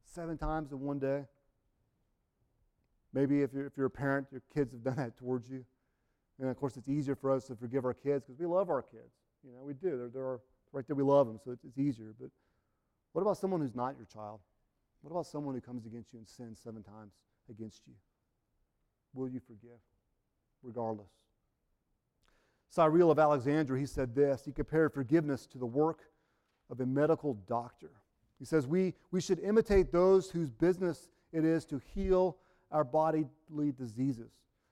Seven 0.03 0.37
times 0.37 0.71
in 0.71 0.79
one 0.79 0.99
day? 0.99 1.25
Maybe 3.11 3.41
if 3.41 3.51
you're, 3.53 3.65
if 3.65 3.73
you're 3.75 3.87
a 3.87 3.89
parent, 3.89 4.27
your 4.31 4.43
kids 4.53 4.71
have 4.73 4.83
done 4.83 4.95
that 4.97 5.17
towards 5.17 5.49
you. 5.49 5.65
And 6.39 6.49
of 6.49 6.57
course, 6.57 6.77
it's 6.77 6.89
easier 6.89 7.15
for 7.15 7.31
us 7.31 7.45
to 7.45 7.55
forgive 7.55 7.85
our 7.85 7.93
kids 7.93 8.25
because 8.25 8.39
we 8.39 8.45
love 8.45 8.69
our 8.69 8.81
kids. 8.81 9.13
You 9.43 9.51
know, 9.51 9.63
we 9.63 9.73
do. 9.73 9.97
They're, 9.97 10.09
they're 10.09 10.39
right 10.71 10.85
there, 10.85 10.95
we 10.95 11.03
love 11.03 11.27
them, 11.27 11.39
so 11.43 11.51
it's, 11.51 11.63
it's 11.63 11.77
easier. 11.77 12.13
But 12.19 12.29
what 13.13 13.21
about 13.21 13.37
someone 13.37 13.61
who's 13.61 13.75
not 13.75 13.95
your 13.97 14.05
child? 14.05 14.41
What 15.05 15.11
about 15.11 15.27
someone 15.27 15.53
who 15.53 15.61
comes 15.61 15.85
against 15.85 16.13
you 16.13 16.17
and 16.17 16.27
sins 16.27 16.59
seven 16.63 16.81
times 16.81 17.13
against 17.47 17.83
you? 17.85 17.93
Will 19.13 19.29
you 19.29 19.39
forgive, 19.39 19.77
regardless? 20.63 21.11
Cyril 22.71 23.11
of 23.11 23.19
Alexandria, 23.19 23.79
he 23.79 23.85
said 23.85 24.15
this. 24.15 24.43
He 24.45 24.51
compared 24.51 24.95
forgiveness 24.95 25.45
to 25.45 25.59
the 25.59 25.65
work 25.67 25.99
of 26.71 26.79
a 26.79 26.87
medical 26.87 27.35
doctor. 27.47 27.91
He 28.39 28.45
says, 28.45 28.65
we, 28.65 28.95
we 29.11 29.21
should 29.21 29.37
imitate 29.41 29.91
those 29.91 30.31
whose 30.31 30.49
business 30.49 31.11
it 31.31 31.45
is 31.45 31.65
to 31.65 31.79
heal 31.93 32.37
our 32.71 32.83
bodily 32.83 33.27
diseases. 33.77 34.31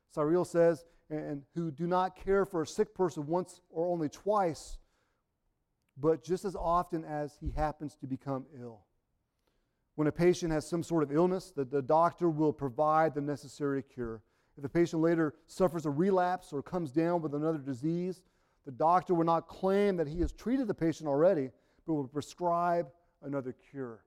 Cyril 0.10 0.46
says, 0.46 0.84
and 1.12 1.44
who 1.54 1.70
do 1.70 1.86
not 1.86 2.16
care 2.16 2.44
for 2.44 2.64
a 2.64 2.68
sick 2.68 2.96
person 2.96 3.28
once 3.28 3.62
or 3.70 3.86
only 3.86 4.10
twice, 4.10 4.80
but 5.96 6.24
just 6.24 6.44
as 6.44 6.56
often 6.56 7.06
as 7.06 7.38
he 7.40 7.52
happens 7.52 7.96
to 7.98 8.08
become 8.08 8.48
ill. 8.60 8.80
When 9.96 10.08
a 10.08 10.12
patient 10.12 10.52
has 10.52 10.68
some 10.68 10.84
sort 10.84 11.04
of 11.04 11.12
illness, 11.12 11.52
the, 11.56 11.66
the 11.66 11.82
doctor 11.82 12.30
will 12.30 12.54
provide 12.54 13.14
the 13.14 13.22
necessary 13.22 13.84
cure. 13.84 14.22
If 14.58 14.64
the 14.64 14.70
patient 14.70 15.02
later 15.02 15.34
suffers 15.48 15.86
a 15.86 15.92
relapse 15.92 16.52
or 16.52 16.62
comes 16.62 16.92
down 16.92 17.22
with 17.22 17.36
another 17.36 17.60
disease, 17.60 18.22
the 18.66 18.72
doctor 18.72 19.14
will 19.14 19.26
not 19.26 19.48
claim 19.48 19.98
that 19.98 20.08
he 20.08 20.20
has 20.22 20.32
treated 20.32 20.68
the 20.68 20.74
patient 20.74 21.08
already, 21.08 21.50
but 21.86 21.94
will 21.94 22.08
prescribe 22.08 22.88
another 23.24 23.56
cure. 23.72 24.00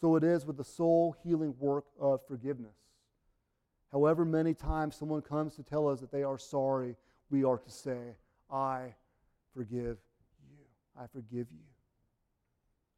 So 0.00 0.16
it 0.16 0.24
is 0.24 0.46
with 0.46 0.56
the 0.56 0.64
soul 0.64 1.16
healing 1.22 1.54
work 1.58 1.84
of 2.00 2.20
forgiveness. 2.26 2.76
However, 3.92 4.24
many 4.24 4.54
times 4.54 4.96
someone 4.96 5.20
comes 5.20 5.54
to 5.56 5.62
tell 5.62 5.88
us 5.88 6.00
that 6.00 6.10
they 6.10 6.22
are 6.22 6.38
sorry, 6.38 6.96
we 7.30 7.44
are 7.44 7.58
to 7.58 7.70
say, 7.70 8.16
I 8.50 8.94
forgive 9.54 9.98
you. 10.48 10.64
I 10.98 11.06
forgive 11.06 11.46
you. 11.50 11.71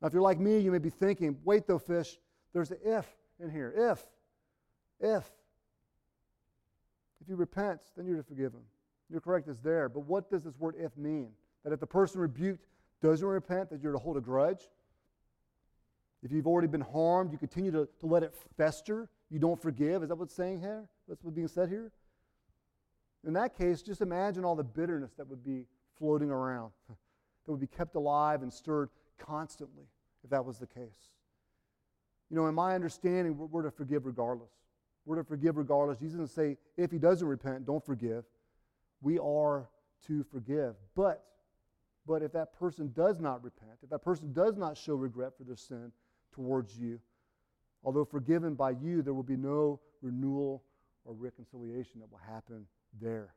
Now, 0.00 0.08
if 0.08 0.12
you're 0.12 0.22
like 0.22 0.38
me, 0.38 0.58
you 0.58 0.70
may 0.70 0.78
be 0.78 0.90
thinking, 0.90 1.38
wait 1.44 1.66
though, 1.66 1.78
fish, 1.78 2.18
there's 2.52 2.70
an 2.70 2.78
if 2.84 3.06
in 3.40 3.50
here. 3.50 3.72
If. 3.76 4.02
If. 5.00 5.30
If 7.20 7.28
you 7.28 7.36
repent, 7.36 7.80
then 7.96 8.06
you're 8.06 8.16
to 8.16 8.22
forgive 8.22 8.52
him. 8.52 8.62
You're 9.10 9.20
correct, 9.20 9.48
it's 9.48 9.60
there. 9.60 9.88
But 9.88 10.00
what 10.00 10.30
does 10.30 10.42
this 10.44 10.58
word 10.58 10.74
if 10.78 10.96
mean? 10.96 11.30
That 11.64 11.72
if 11.72 11.80
the 11.80 11.86
person 11.86 12.20
rebuked 12.20 12.66
doesn't 13.02 13.26
repent, 13.26 13.70
that 13.70 13.80
you're 13.80 13.92
to 13.92 13.98
hold 13.98 14.16
a 14.16 14.20
grudge? 14.20 14.68
If 16.22 16.32
you've 16.32 16.46
already 16.46 16.68
been 16.68 16.80
harmed, 16.80 17.32
you 17.32 17.38
continue 17.38 17.70
to, 17.70 17.88
to 18.00 18.06
let 18.06 18.22
it 18.22 18.34
fester? 18.56 19.08
You 19.30 19.38
don't 19.38 19.60
forgive? 19.60 20.02
Is 20.02 20.08
that 20.08 20.14
what's 20.16 20.34
saying 20.34 20.60
here? 20.60 20.88
That's 21.06 21.22
what's 21.22 21.34
being 21.34 21.48
said 21.48 21.68
here? 21.68 21.92
In 23.26 23.32
that 23.34 23.56
case, 23.56 23.82
just 23.82 24.00
imagine 24.00 24.44
all 24.44 24.54
the 24.54 24.64
bitterness 24.64 25.12
that 25.16 25.28
would 25.28 25.44
be 25.44 25.66
floating 25.98 26.30
around. 26.30 26.72
that 26.88 27.50
would 27.52 27.60
be 27.60 27.66
kept 27.66 27.94
alive 27.94 28.42
and 28.42 28.52
stirred 28.52 28.90
constantly 29.18 29.84
if 30.22 30.30
that 30.30 30.44
was 30.44 30.58
the 30.58 30.66
case. 30.66 31.10
You 32.30 32.36
know, 32.36 32.46
in 32.46 32.54
my 32.54 32.74
understanding, 32.74 33.36
we're, 33.36 33.62
to 33.62 33.70
forgive 33.70 34.06
regardless. 34.06 34.50
We're 35.04 35.16
to 35.16 35.24
forgive 35.24 35.56
regardless. 35.56 35.98
Jesus 35.98 36.18
doesn't 36.18 36.34
say, 36.34 36.56
if 36.76 36.90
he 36.90 36.98
doesn't 36.98 37.26
repent, 37.26 37.66
don't 37.66 37.84
forgive. 37.84 38.24
We 39.02 39.18
are 39.18 39.68
to 40.06 40.24
forgive. 40.24 40.74
But, 40.96 41.24
but 42.06 42.22
if 42.22 42.32
that 42.32 42.58
person 42.58 42.92
does 42.96 43.20
not 43.20 43.44
repent, 43.44 43.72
if 43.82 43.90
that 43.90 44.02
person 44.02 44.32
does 44.32 44.56
not 44.56 44.76
show 44.76 44.94
regret 44.94 45.32
for 45.36 45.44
their 45.44 45.56
sin 45.56 45.92
towards 46.32 46.76
you, 46.78 46.98
although 47.84 48.04
forgiven 48.04 48.54
by 48.54 48.70
you, 48.70 49.02
there 49.02 49.14
will 49.14 49.22
be 49.22 49.36
no 49.36 49.80
renewal 50.00 50.62
or 51.04 51.12
reconciliation 51.12 52.00
that 52.00 52.10
will 52.10 52.20
happen 52.26 52.66
there. 53.00 53.34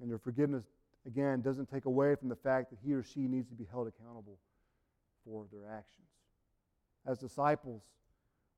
And 0.00 0.08
your 0.08 0.18
forgiveness 0.18 0.64
again, 1.06 1.40
doesn't 1.40 1.70
take 1.70 1.86
away 1.86 2.14
from 2.14 2.28
the 2.28 2.36
fact 2.36 2.70
that 2.70 2.78
he 2.84 2.92
or 2.92 3.02
she 3.02 3.20
needs 3.20 3.48
to 3.48 3.54
be 3.54 3.66
held 3.70 3.88
accountable 3.88 4.38
for 5.24 5.46
their 5.52 5.66
actions. 5.66 6.06
As 7.06 7.18
disciples, 7.18 7.82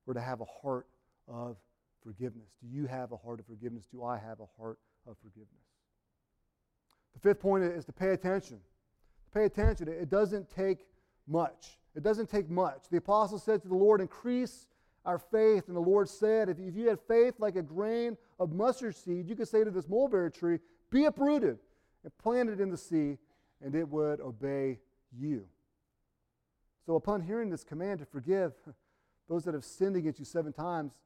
we're 0.05 0.13
to 0.13 0.21
have 0.21 0.41
a 0.41 0.45
heart 0.45 0.87
of 1.27 1.57
forgiveness. 2.03 2.49
Do 2.61 2.67
you 2.67 2.85
have 2.87 3.11
a 3.11 3.17
heart 3.17 3.39
of 3.39 3.45
forgiveness? 3.45 3.87
Do 3.91 4.03
I 4.03 4.17
have 4.17 4.39
a 4.39 4.47
heart 4.57 4.79
of 5.07 5.15
forgiveness? 5.21 5.49
The 7.13 7.19
fifth 7.19 7.39
point 7.39 7.63
is 7.63 7.85
to 7.85 7.93
pay 7.93 8.09
attention. 8.09 8.59
Pay 9.33 9.45
attention. 9.45 9.87
It 9.87 10.09
doesn't 10.09 10.49
take 10.49 10.85
much. 11.27 11.77
It 11.95 12.03
doesn't 12.03 12.29
take 12.29 12.49
much. 12.49 12.89
The 12.89 12.97
apostle 12.97 13.39
said 13.39 13.61
to 13.61 13.67
the 13.67 13.75
Lord, 13.75 14.01
Increase 14.01 14.67
our 15.05 15.17
faith. 15.17 15.67
And 15.67 15.75
the 15.75 15.81
Lord 15.81 16.09
said, 16.09 16.49
If 16.49 16.57
you 16.59 16.89
had 16.89 16.99
faith 16.99 17.35
like 17.39 17.55
a 17.55 17.61
grain 17.61 18.17
of 18.39 18.53
mustard 18.53 18.95
seed, 18.95 19.27
you 19.27 19.35
could 19.35 19.47
say 19.47 19.63
to 19.63 19.71
this 19.71 19.87
mulberry 19.87 20.31
tree, 20.31 20.59
Be 20.89 21.05
uprooted 21.05 21.59
and 22.03 22.17
planted 22.17 22.59
in 22.59 22.69
the 22.69 22.77
sea, 22.77 23.17
and 23.63 23.75
it 23.75 23.87
would 23.87 24.19
obey 24.19 24.79
you. 25.17 25.45
So, 26.85 26.95
upon 26.95 27.21
hearing 27.21 27.49
this 27.49 27.63
command 27.63 27.99
to 27.99 28.05
forgive 28.05 28.53
those 29.29 29.43
that 29.45 29.53
have 29.53 29.63
sinned 29.63 29.95
against 29.95 30.19
you 30.19 30.25
seven 30.25 30.51
times 30.51 30.99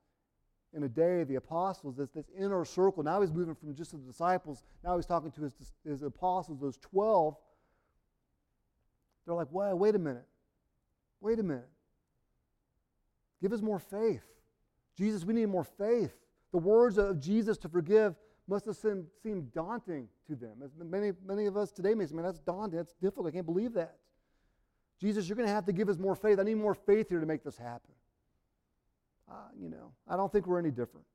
in 0.74 0.84
a 0.84 0.90
day, 0.90 1.24
the 1.24 1.36
apostles, 1.36 1.96
this, 1.96 2.10
this 2.10 2.30
inner 2.38 2.66
circle, 2.66 3.04
now 3.04 3.22
he's 3.22 3.32
moving 3.32 3.56
from 3.56 3.74
just 3.76 3.92
the 3.92 3.98
disciples, 3.98 4.64
now 4.84 4.96
he's 4.96 5.06
talking 5.06 5.32
to 5.32 5.42
his, 5.42 5.54
his 5.86 6.04
apostles, 6.04 6.60
those 6.60 6.78
12. 6.78 7.36
They're 9.26 9.36
like, 9.36 9.48
well, 9.52 9.78
wait 9.78 9.96
a 9.96 10.00
minute. 10.00 10.26
Wait 11.22 11.40
a 11.40 11.44
minute. 11.44 11.70
Give 13.42 13.54
us 13.54 13.62
more 13.62 13.80
faith. 13.80 14.24
Jesus, 14.98 15.26
we 15.26 15.34
need 15.34 15.48
more 15.48 15.64
faith. 15.64 16.14
The 16.52 16.58
words 16.58 16.98
of 16.98 17.20
Jesus 17.20 17.58
to 17.60 17.70
forgive 17.70 18.16
must 18.48 18.66
have 18.66 18.76
seemed, 18.76 19.54
daunting 19.54 20.08
to 20.28 20.36
them. 20.36 20.62
As 20.64 20.72
many, 20.78 21.12
many 21.26 21.46
of 21.46 21.58
us 21.58 21.72
today 21.72 21.94
may 21.94 22.06
say, 22.06 22.16
man, 22.16 22.26
that's 22.26 22.40
daunting. 22.40 22.78
That's 22.78 22.94
difficult. 22.94 23.28
I 23.28 23.32
can't 23.32 23.46
believe 23.46 23.74
that. 23.74 23.98
Jesus, 25.00 25.28
you're 25.28 25.36
going 25.36 25.48
to 25.48 25.54
have 25.54 25.66
to 25.66 25.74
give 25.74 25.90
us 25.90 25.98
more 25.98 26.16
faith. 26.16 26.40
I 26.40 26.44
need 26.44 26.56
more 26.56 26.74
faith 26.74 27.10
here 27.10 27.20
to 27.20 27.26
make 27.26 27.44
this 27.44 27.58
happen. 27.58 27.92
Uh, 29.30 29.34
you 29.60 29.70
know, 29.70 29.92
I 30.08 30.16
don't 30.16 30.32
think 30.32 30.48
we're 30.48 30.60
any 30.60 30.72
different. 30.72 31.06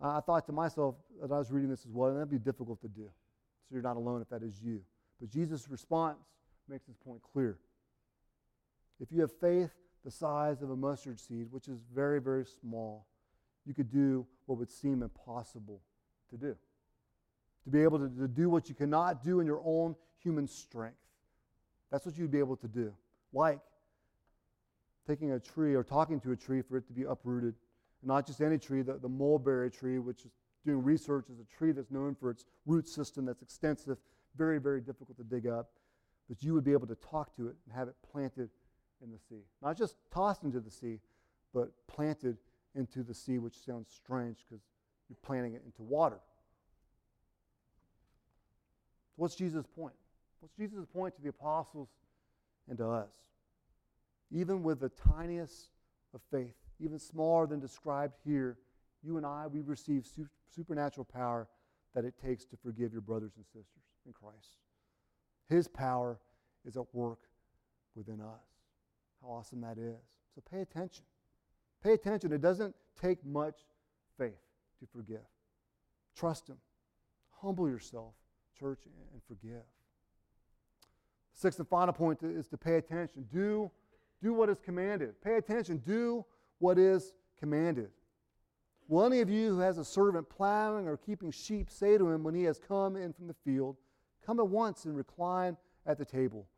I 0.00 0.20
thought 0.20 0.46
to 0.46 0.52
myself 0.52 0.94
as 1.24 1.32
I 1.32 1.38
was 1.38 1.50
reading 1.50 1.70
this 1.70 1.84
as 1.86 1.92
well, 1.92 2.10
and 2.10 2.18
that'd 2.18 2.30
be 2.30 2.38
difficult 2.38 2.80
to 2.82 2.88
do. 2.88 3.04
So 3.04 3.74
you're 3.74 3.82
not 3.82 3.96
alone 3.96 4.22
if 4.22 4.28
that 4.28 4.42
is 4.42 4.60
you. 4.62 4.82
But 5.20 5.30
Jesus' 5.30 5.68
response 5.68 6.18
makes 6.68 6.86
this 6.86 6.96
point 6.96 7.20
clear. 7.22 7.58
If 9.00 9.10
you 9.10 9.20
have 9.22 9.32
faith 9.32 9.70
the 10.04 10.10
size 10.10 10.62
of 10.62 10.70
a 10.70 10.76
mustard 10.76 11.18
seed, 11.18 11.48
which 11.50 11.68
is 11.68 11.78
very, 11.94 12.20
very 12.20 12.44
small, 12.44 13.06
you 13.64 13.74
could 13.74 13.90
do 13.90 14.26
what 14.46 14.58
would 14.58 14.70
seem 14.70 15.02
impossible 15.02 15.80
to 16.30 16.36
do. 16.36 16.56
To 17.64 17.70
be 17.70 17.82
able 17.82 17.98
to, 17.98 18.08
to 18.08 18.28
do 18.28 18.48
what 18.48 18.68
you 18.68 18.74
cannot 18.74 19.24
do 19.24 19.40
in 19.40 19.46
your 19.46 19.60
own 19.64 19.96
human 20.22 20.46
strength. 20.46 20.96
That's 21.90 22.04
what 22.04 22.16
you'd 22.18 22.30
be 22.30 22.38
able 22.38 22.56
to 22.56 22.68
do. 22.68 22.92
Like 23.32 23.60
taking 25.06 25.32
a 25.32 25.40
tree 25.40 25.74
or 25.74 25.84
talking 25.84 26.20
to 26.20 26.32
a 26.32 26.36
tree 26.36 26.62
for 26.62 26.76
it 26.76 26.86
to 26.88 26.92
be 26.92 27.04
uprooted. 27.04 27.54
Not 28.02 28.26
just 28.26 28.40
any 28.40 28.58
tree, 28.58 28.82
the, 28.82 28.94
the 28.94 29.08
mulberry 29.08 29.70
tree, 29.70 29.98
which 29.98 30.24
is 30.24 30.32
doing 30.64 30.82
research, 30.82 31.26
is 31.30 31.38
a 31.40 31.56
tree 31.56 31.72
that's 31.72 31.90
known 31.90 32.14
for 32.14 32.30
its 32.30 32.44
root 32.66 32.88
system 32.88 33.24
that's 33.24 33.42
extensive, 33.42 33.98
very, 34.36 34.58
very 34.58 34.80
difficult 34.80 35.16
to 35.16 35.24
dig 35.24 35.46
up. 35.46 35.70
But 36.28 36.42
you 36.42 36.54
would 36.54 36.64
be 36.64 36.72
able 36.72 36.88
to 36.88 36.96
talk 36.96 37.34
to 37.36 37.48
it 37.48 37.56
and 37.64 37.76
have 37.76 37.88
it 37.88 37.94
planted 38.10 38.50
in 39.02 39.10
the 39.12 39.18
sea. 39.18 39.44
Not 39.62 39.76
just 39.76 39.96
tossed 40.12 40.42
into 40.42 40.60
the 40.60 40.70
sea, 40.70 40.98
but 41.54 41.70
planted 41.86 42.36
into 42.74 43.02
the 43.02 43.14
sea, 43.14 43.38
which 43.38 43.54
sounds 43.64 43.88
strange 43.90 44.38
because 44.48 44.64
you're 45.08 45.16
planting 45.22 45.54
it 45.54 45.62
into 45.64 45.82
water. 45.82 46.18
What's 49.14 49.34
Jesus' 49.34 49.66
point? 49.66 49.94
What's 50.46 50.56
Jesus' 50.56 50.86
point 50.86 51.16
to 51.16 51.22
the 51.22 51.30
apostles 51.30 51.88
and 52.68 52.78
to 52.78 52.88
us? 52.88 53.10
Even 54.30 54.62
with 54.62 54.78
the 54.78 54.90
tiniest 54.90 55.70
of 56.14 56.20
faith, 56.30 56.54
even 56.78 57.00
smaller 57.00 57.48
than 57.48 57.58
described 57.58 58.14
here, 58.24 58.56
you 59.02 59.16
and 59.16 59.26
I, 59.26 59.48
we 59.48 59.62
receive 59.62 60.06
su- 60.06 60.28
supernatural 60.54 61.04
power 61.04 61.48
that 61.96 62.04
it 62.04 62.14
takes 62.24 62.44
to 62.44 62.56
forgive 62.56 62.92
your 62.92 63.00
brothers 63.00 63.32
and 63.36 63.44
sisters 63.44 63.82
in 64.06 64.12
Christ. 64.12 64.58
His 65.48 65.66
power 65.66 66.20
is 66.64 66.76
at 66.76 66.84
work 66.92 67.18
within 67.96 68.20
us. 68.20 68.46
How 69.20 69.30
awesome 69.30 69.62
that 69.62 69.78
is. 69.78 69.98
So 70.32 70.42
pay 70.48 70.60
attention. 70.60 71.06
Pay 71.82 71.94
attention. 71.94 72.32
It 72.32 72.40
doesn't 72.40 72.76
take 73.00 73.26
much 73.26 73.56
faith 74.16 74.38
to 74.78 74.86
forgive. 74.92 75.26
Trust 76.14 76.48
Him. 76.48 76.58
Humble 77.42 77.68
yourself, 77.68 78.14
church, 78.56 78.84
and 79.12 79.20
forgive. 79.26 79.64
Sixth 81.36 81.58
and 81.58 81.68
final 81.68 81.92
point 81.92 82.22
is 82.22 82.48
to 82.48 82.56
pay 82.56 82.76
attention. 82.76 83.26
Do, 83.30 83.70
do 84.22 84.32
what 84.32 84.48
is 84.48 84.58
commanded. 84.58 85.20
Pay 85.22 85.34
attention. 85.34 85.76
Do 85.86 86.24
what 86.58 86.78
is 86.78 87.12
commanded. 87.38 87.90
Will 88.88 89.04
any 89.04 89.20
of 89.20 89.28
you 89.28 89.50
who 89.50 89.58
has 89.58 89.76
a 89.76 89.84
servant 89.84 90.30
plowing 90.30 90.88
or 90.88 90.96
keeping 90.96 91.30
sheep 91.30 91.68
say 91.70 91.98
to 91.98 92.08
him 92.08 92.24
when 92.24 92.34
he 92.34 92.44
has 92.44 92.58
come 92.58 92.96
in 92.96 93.12
from 93.12 93.26
the 93.26 93.36
field, 93.44 93.76
Come 94.24 94.40
at 94.40 94.48
once 94.48 94.86
and 94.86 94.96
recline 94.96 95.58
at 95.84 95.98
the 95.98 96.04
table? 96.06 96.48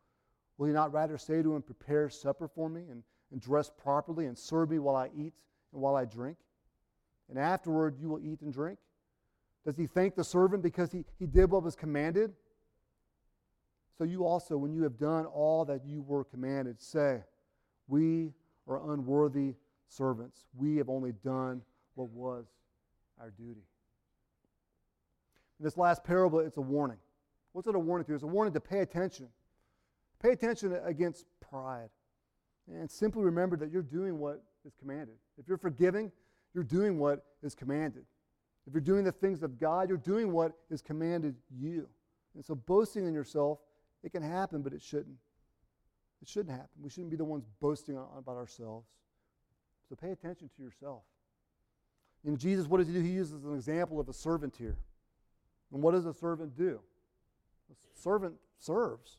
Will 0.57 0.67
he 0.67 0.73
not 0.73 0.93
rather 0.93 1.17
say 1.17 1.43
to 1.43 1.55
him, 1.55 1.61
Prepare 1.61 2.09
supper 2.09 2.47
for 2.47 2.69
me 2.69 2.83
and, 2.89 3.03
and 3.33 3.41
dress 3.41 3.69
properly 3.69 4.27
and 4.27 4.37
serve 4.37 4.69
me 4.69 4.79
while 4.79 4.95
I 4.95 5.09
eat 5.13 5.33
and 5.73 5.81
while 5.81 5.97
I 5.97 6.05
drink? 6.05 6.37
And 7.29 7.37
afterward 7.37 7.97
you 7.99 8.07
will 8.07 8.21
eat 8.21 8.39
and 8.41 8.53
drink? 8.53 8.79
Does 9.65 9.75
he 9.75 9.87
thank 9.87 10.15
the 10.15 10.23
servant 10.23 10.63
because 10.63 10.89
he, 10.89 11.03
he 11.19 11.25
did 11.25 11.51
what 11.51 11.63
was 11.63 11.75
commanded? 11.75 12.31
So 13.99 14.05
you 14.05 14.25
also, 14.25 14.55
when 14.55 14.71
you 14.71 14.83
have 14.83 14.97
done 14.97 15.25
all 15.25 15.65
that 15.65 15.85
you 15.85 16.01
were 16.01 16.23
commanded, 16.23 16.79
say, 16.79 17.21
We 17.89 18.31
are 18.65 18.93
unworthy 18.93 19.55
servants. 19.89 20.45
We 20.55 20.77
have 20.77 20.87
only 20.87 21.11
done 21.11 21.61
what 21.95 22.09
was 22.11 22.45
our 23.19 23.29
duty. 23.31 23.59
In 25.59 25.65
this 25.65 25.75
last 25.75 26.05
parable, 26.05 26.39
it's 26.39 26.55
a 26.55 26.61
warning. 26.61 26.95
What's 27.51 27.67
it 27.67 27.75
a 27.75 27.79
warning 27.79 28.05
to? 28.05 28.13
It's 28.13 28.23
a 28.23 28.27
warning 28.27 28.53
to 28.53 28.61
pay 28.61 28.79
attention. 28.79 29.27
Pay 30.23 30.29
attention 30.29 30.79
against 30.85 31.25
pride. 31.41 31.89
And 32.69 32.89
simply 32.89 33.23
remember 33.23 33.57
that 33.57 33.69
you're 33.69 33.81
doing 33.81 34.17
what 34.17 34.41
is 34.65 34.75
commanded. 34.79 35.15
If 35.37 35.45
you're 35.45 35.57
forgiving, 35.57 36.09
you're 36.53 36.63
doing 36.63 36.99
what 36.99 37.25
is 37.43 37.53
commanded. 37.53 38.05
If 38.65 38.73
you're 38.73 38.79
doing 38.79 39.03
the 39.03 39.11
things 39.11 39.43
of 39.43 39.59
God, 39.59 39.89
you're 39.89 39.97
doing 39.97 40.31
what 40.31 40.53
is 40.69 40.81
commanded 40.81 41.35
you. 41.53 41.89
And 42.35 42.45
so 42.45 42.55
boasting 42.55 43.05
in 43.05 43.13
yourself 43.13 43.59
it 44.03 44.11
can 44.11 44.23
happen, 44.23 44.61
but 44.61 44.73
it 44.73 44.81
shouldn't. 44.81 45.17
It 46.21 46.27
shouldn't 46.27 46.51
happen. 46.51 46.69
We 46.81 46.89
shouldn't 46.89 47.11
be 47.11 47.17
the 47.17 47.25
ones 47.25 47.45
boasting 47.61 47.97
about 48.17 48.35
ourselves. 48.35 48.87
So 49.87 49.95
pay 49.95 50.11
attention 50.11 50.49
to 50.55 50.61
yourself. 50.61 51.03
You 52.23 52.31
know, 52.31 52.37
Jesus, 52.37 52.67
what 52.67 52.79
does 52.79 52.87
he 52.87 52.93
do? 52.93 53.01
He 53.01 53.11
uses 53.11 53.45
an 53.45 53.55
example 53.55 53.99
of 53.99 54.09
a 54.09 54.13
servant 54.13 54.55
here. 54.57 54.77
And 55.71 55.81
what 55.81 55.93
does 55.93 56.05
a 56.05 56.13
servant 56.13 56.55
do? 56.55 56.79
A 57.71 57.99
servant 57.99 58.35
serves. 58.57 59.17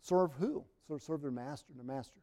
Serve 0.00 0.32
who? 0.32 0.64
So 0.88 0.98
serve 0.98 1.22
their 1.22 1.30
master, 1.30 1.72
their 1.74 1.84
master. 1.84 2.18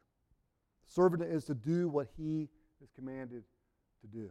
The 0.86 0.92
servant 0.92 1.22
is 1.22 1.44
to 1.46 1.54
do 1.54 1.88
what 1.88 2.08
he 2.16 2.48
is 2.82 2.90
commanded 2.94 3.44
to 4.02 4.06
do. 4.06 4.30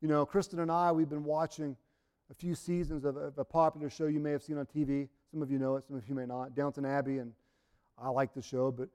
You 0.00 0.08
know, 0.08 0.26
Kristen 0.26 0.58
and 0.60 0.70
I, 0.70 0.92
we've 0.92 1.08
been 1.08 1.24
watching 1.24 1.76
a 2.30 2.34
few 2.34 2.54
seasons 2.54 3.04
of, 3.04 3.16
of 3.16 3.38
a 3.38 3.44
popular 3.44 3.88
show 3.88 4.06
you 4.06 4.20
may 4.20 4.32
have 4.32 4.42
seen 4.42 4.58
on 4.58 4.66
TV. 4.66 5.08
Some 5.36 5.42
of 5.42 5.50
you 5.50 5.58
know 5.58 5.76
it, 5.76 5.84
some 5.84 5.98
of 5.98 6.08
you 6.08 6.14
may 6.14 6.24
not. 6.24 6.54
Downton 6.54 6.86
Abbey, 6.86 7.18
and 7.18 7.30
I 8.02 8.08
like 8.08 8.32
the 8.32 8.40
show, 8.40 8.70
but 8.70 8.88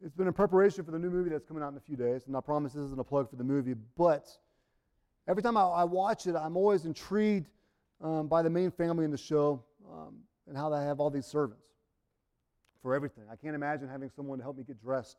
it's 0.00 0.14
been 0.14 0.28
in 0.28 0.32
preparation 0.32 0.84
for 0.84 0.92
the 0.92 0.98
new 1.00 1.10
movie 1.10 1.28
that's 1.28 1.44
coming 1.44 1.60
out 1.60 1.72
in 1.72 1.76
a 1.76 1.80
few 1.80 1.96
days. 1.96 2.28
And 2.28 2.36
I 2.36 2.40
promise 2.40 2.72
this 2.72 2.84
isn't 2.84 3.00
a 3.00 3.02
plug 3.02 3.28
for 3.28 3.34
the 3.34 3.42
movie, 3.42 3.74
but 3.96 4.28
every 5.26 5.42
time 5.42 5.56
I, 5.56 5.62
I 5.62 5.82
watch 5.82 6.28
it, 6.28 6.36
I'm 6.36 6.56
always 6.56 6.84
intrigued 6.84 7.48
um, 8.00 8.28
by 8.28 8.42
the 8.42 8.48
main 8.48 8.70
family 8.70 9.04
in 9.04 9.10
the 9.10 9.18
show 9.18 9.64
um, 9.92 10.20
and 10.46 10.56
how 10.56 10.70
they 10.70 10.84
have 10.84 11.00
all 11.00 11.10
these 11.10 11.26
servants 11.26 11.64
for 12.80 12.94
everything. 12.94 13.24
I 13.28 13.34
can't 13.34 13.56
imagine 13.56 13.88
having 13.88 14.08
someone 14.08 14.38
to 14.38 14.44
help 14.44 14.56
me 14.56 14.62
get 14.62 14.80
dressed 14.80 15.16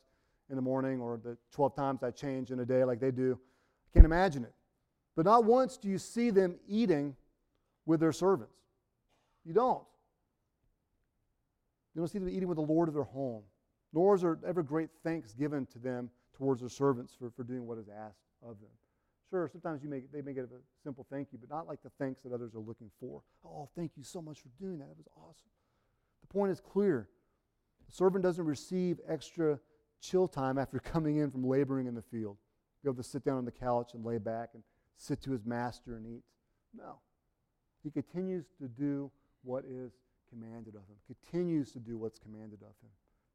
in 0.50 0.56
the 0.56 0.62
morning 0.62 1.02
or 1.02 1.20
the 1.22 1.36
12 1.52 1.76
times 1.76 2.04
I 2.04 2.12
change 2.12 2.52
in 2.52 2.62
a 2.62 2.65
day 2.65 2.86
like 2.86 3.02
they 3.02 3.12
do. 3.12 3.38
I 3.38 3.89
can't 3.94 4.06
imagine 4.06 4.46
it. 4.46 4.54
But 5.18 5.26
not 5.26 5.44
once 5.44 5.76
do 5.76 5.89
you 5.89 5.98
see 5.98 6.30
them 6.30 6.56
eating 6.70 7.18
with 7.86 8.00
their 8.00 8.13
servants. 8.13 8.56
You 9.44 9.54
don't. 9.54 9.84
You 12.00 12.04
don't 12.04 12.08
see 12.08 12.20
them 12.20 12.30
eating 12.30 12.48
with 12.48 12.56
the 12.56 12.62
Lord 12.62 12.88
of 12.88 12.94
their 12.94 13.04
home. 13.04 13.44
Nor 13.92 14.16
is 14.16 14.22
there 14.22 14.40
ever 14.48 14.64
great 14.64 14.90
thanks 15.04 15.34
given 15.34 15.66
to 15.66 15.80
them 15.80 16.10
towards 16.34 16.62
their 16.62 16.70
servants 16.70 17.14
for, 17.14 17.30
for 17.30 17.44
doing 17.44 17.68
what 17.68 17.78
is 17.78 17.90
asked 17.90 18.22
of 18.42 18.58
them. 18.62 18.70
Sure, 19.30 19.50
sometimes 19.52 19.84
you 19.84 19.90
may, 19.90 20.04
they 20.14 20.22
may 20.22 20.32
get 20.32 20.46
a 20.46 20.48
simple 20.82 21.06
thank 21.12 21.34
you, 21.34 21.38
but 21.38 21.50
not 21.54 21.68
like 21.68 21.84
the 21.84 21.92
thanks 22.00 22.22
that 22.22 22.32
others 22.32 22.56
are 22.56 22.62
looking 22.62 22.90
for. 23.02 23.22
Oh, 23.44 23.68
thank 23.76 23.92
you 23.98 24.04
so 24.04 24.22
much 24.22 24.40
for 24.40 24.48
doing 24.64 24.80
that. 24.80 24.86
It 24.86 24.96
was 24.96 25.10
awesome. 25.18 25.50
The 26.22 26.28
point 26.28 26.54
is 26.54 26.62
clear. 26.62 27.10
The 27.86 27.92
servant 27.92 28.24
doesn't 28.24 28.46
receive 28.46 29.02
extra 29.06 29.60
chill 30.00 30.30
time 30.30 30.58
after 30.58 30.80
coming 30.94 31.18
in 31.18 31.30
from 31.30 31.44
laboring 31.44 31.86
in 31.86 31.96
the 31.96 32.02
field. 32.02 32.38
Be 32.82 32.90
able 32.90 33.04
to 33.04 33.10
sit 33.10 33.26
down 33.26 33.40
on 33.40 33.44
the 33.44 33.52
couch 33.52 33.94
and 33.94 34.06
lay 34.06 34.20
back 34.20 34.52
and 34.54 34.64
sit 34.96 35.22
to 35.24 35.32
his 35.32 35.46
master 35.46 35.98
and 35.98 36.08
eat. 36.08 36.24
No. 36.74 37.00
He 37.84 37.92
continues 37.92 38.46
to 38.62 38.70
do 38.70 39.12
what 39.44 39.66
is 39.66 39.92
commanded 40.30 40.76
of 40.76 40.82
him, 40.82 40.96
continues 41.08 41.72
to 41.72 41.80
do 41.80 41.98
what's 41.98 42.20
commanded 42.20 42.60
of 42.62 42.74
him. 42.82 42.92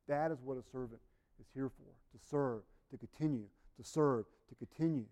That 0.09 0.31
is 0.31 0.39
what 0.43 0.57
a 0.57 0.63
servant 0.63 1.01
is 1.41 1.47
here 1.55 1.69
for 1.69 1.83
to 2.17 2.25
serve, 2.31 2.63
to 2.91 2.97
continue, 2.99 3.47
to 3.77 3.85
serve, 3.85 4.27
to 4.49 4.55
continue. 4.55 5.05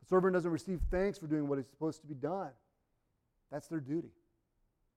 The 0.00 0.06
servant 0.06 0.34
doesn't 0.34 0.50
receive 0.50 0.80
thanks 0.90 1.18
for 1.18 1.26
doing 1.26 1.48
what 1.48 1.58
is 1.58 1.66
supposed 1.66 2.00
to 2.00 2.06
be 2.06 2.14
done. 2.14 2.50
That's 3.50 3.68
their 3.68 3.80
duty. 3.80 4.10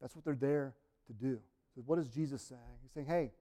That's 0.02 0.16
what 0.16 0.26
they're 0.26 0.36
there 0.36 0.74
to 1.08 1.14
do. 1.14 1.40
So 1.76 1.82
what 1.86 2.00
is 2.00 2.08
Jesus 2.08 2.42
saying? 2.42 2.62
He's 2.82 2.92
saying, 2.94 3.08
hey, 3.08 3.32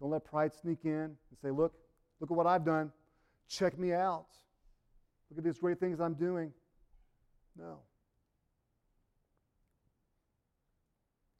don't 0.00 0.10
let 0.10 0.24
pride 0.24 0.52
sneak 0.54 0.84
in 0.84 0.92
and 0.92 1.38
say, 1.40 1.50
look, 1.50 1.72
look 2.20 2.30
at 2.30 2.36
what 2.36 2.46
I've 2.46 2.64
done. 2.64 2.92
Check 3.48 3.78
me 3.78 3.92
out. 3.92 4.26
Look 5.30 5.38
at 5.38 5.44
these 5.44 5.58
great 5.58 5.80
things 5.80 6.00
I'm 6.00 6.14
doing. 6.14 6.52
No. 7.56 7.78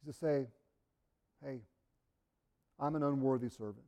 He's 0.05 0.15
to 0.15 0.19
say, 0.19 0.47
hey, 1.45 1.61
I'm 2.79 2.95
an 2.95 3.03
unworthy 3.03 3.49
servant. 3.49 3.85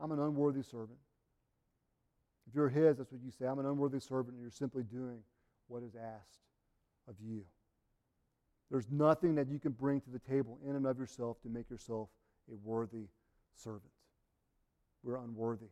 I'm 0.00 0.12
an 0.12 0.18
unworthy 0.18 0.62
servant. 0.62 0.98
If 2.46 2.54
you're 2.54 2.68
his, 2.68 2.98
that's 2.98 3.10
what 3.10 3.22
you 3.22 3.30
say. 3.30 3.46
I'm 3.46 3.58
an 3.58 3.66
unworthy 3.66 4.00
servant, 4.00 4.34
and 4.34 4.40
you're 4.40 4.50
simply 4.50 4.82
doing 4.82 5.18
what 5.68 5.82
is 5.82 5.94
asked 5.94 6.40
of 7.08 7.14
you. 7.20 7.42
There's 8.70 8.90
nothing 8.90 9.34
that 9.36 9.48
you 9.48 9.58
can 9.58 9.72
bring 9.72 10.00
to 10.02 10.10
the 10.10 10.18
table 10.18 10.58
in 10.66 10.74
and 10.74 10.86
of 10.86 10.98
yourself 10.98 11.40
to 11.42 11.48
make 11.48 11.70
yourself 11.70 12.08
a 12.50 12.56
worthy 12.64 13.06
servant. 13.54 13.82
We're 15.02 15.16
unworthy. 15.16 15.70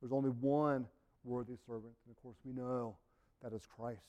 There's 0.00 0.12
only 0.12 0.30
one 0.30 0.86
worthy 1.24 1.56
servant, 1.66 1.92
and 2.06 2.16
of 2.16 2.22
course, 2.22 2.36
we 2.44 2.52
know 2.52 2.96
that 3.42 3.52
is 3.52 3.66
Christ. 3.66 4.00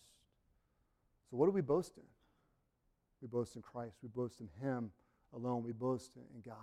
So, 1.29 1.38
what 1.38 1.45
do 1.45 1.51
we 1.51 1.62
boast 1.62 1.97
in? 1.97 2.03
We 3.21 3.27
boast 3.27 3.55
in 3.55 3.62
Christ. 3.62 3.97
We 4.01 4.10
boast 4.10 4.39
in 4.39 4.49
Him 4.62 4.91
alone. 5.35 5.63
We 5.63 5.71
boast 5.71 6.11
in 6.15 6.41
God. 6.45 6.55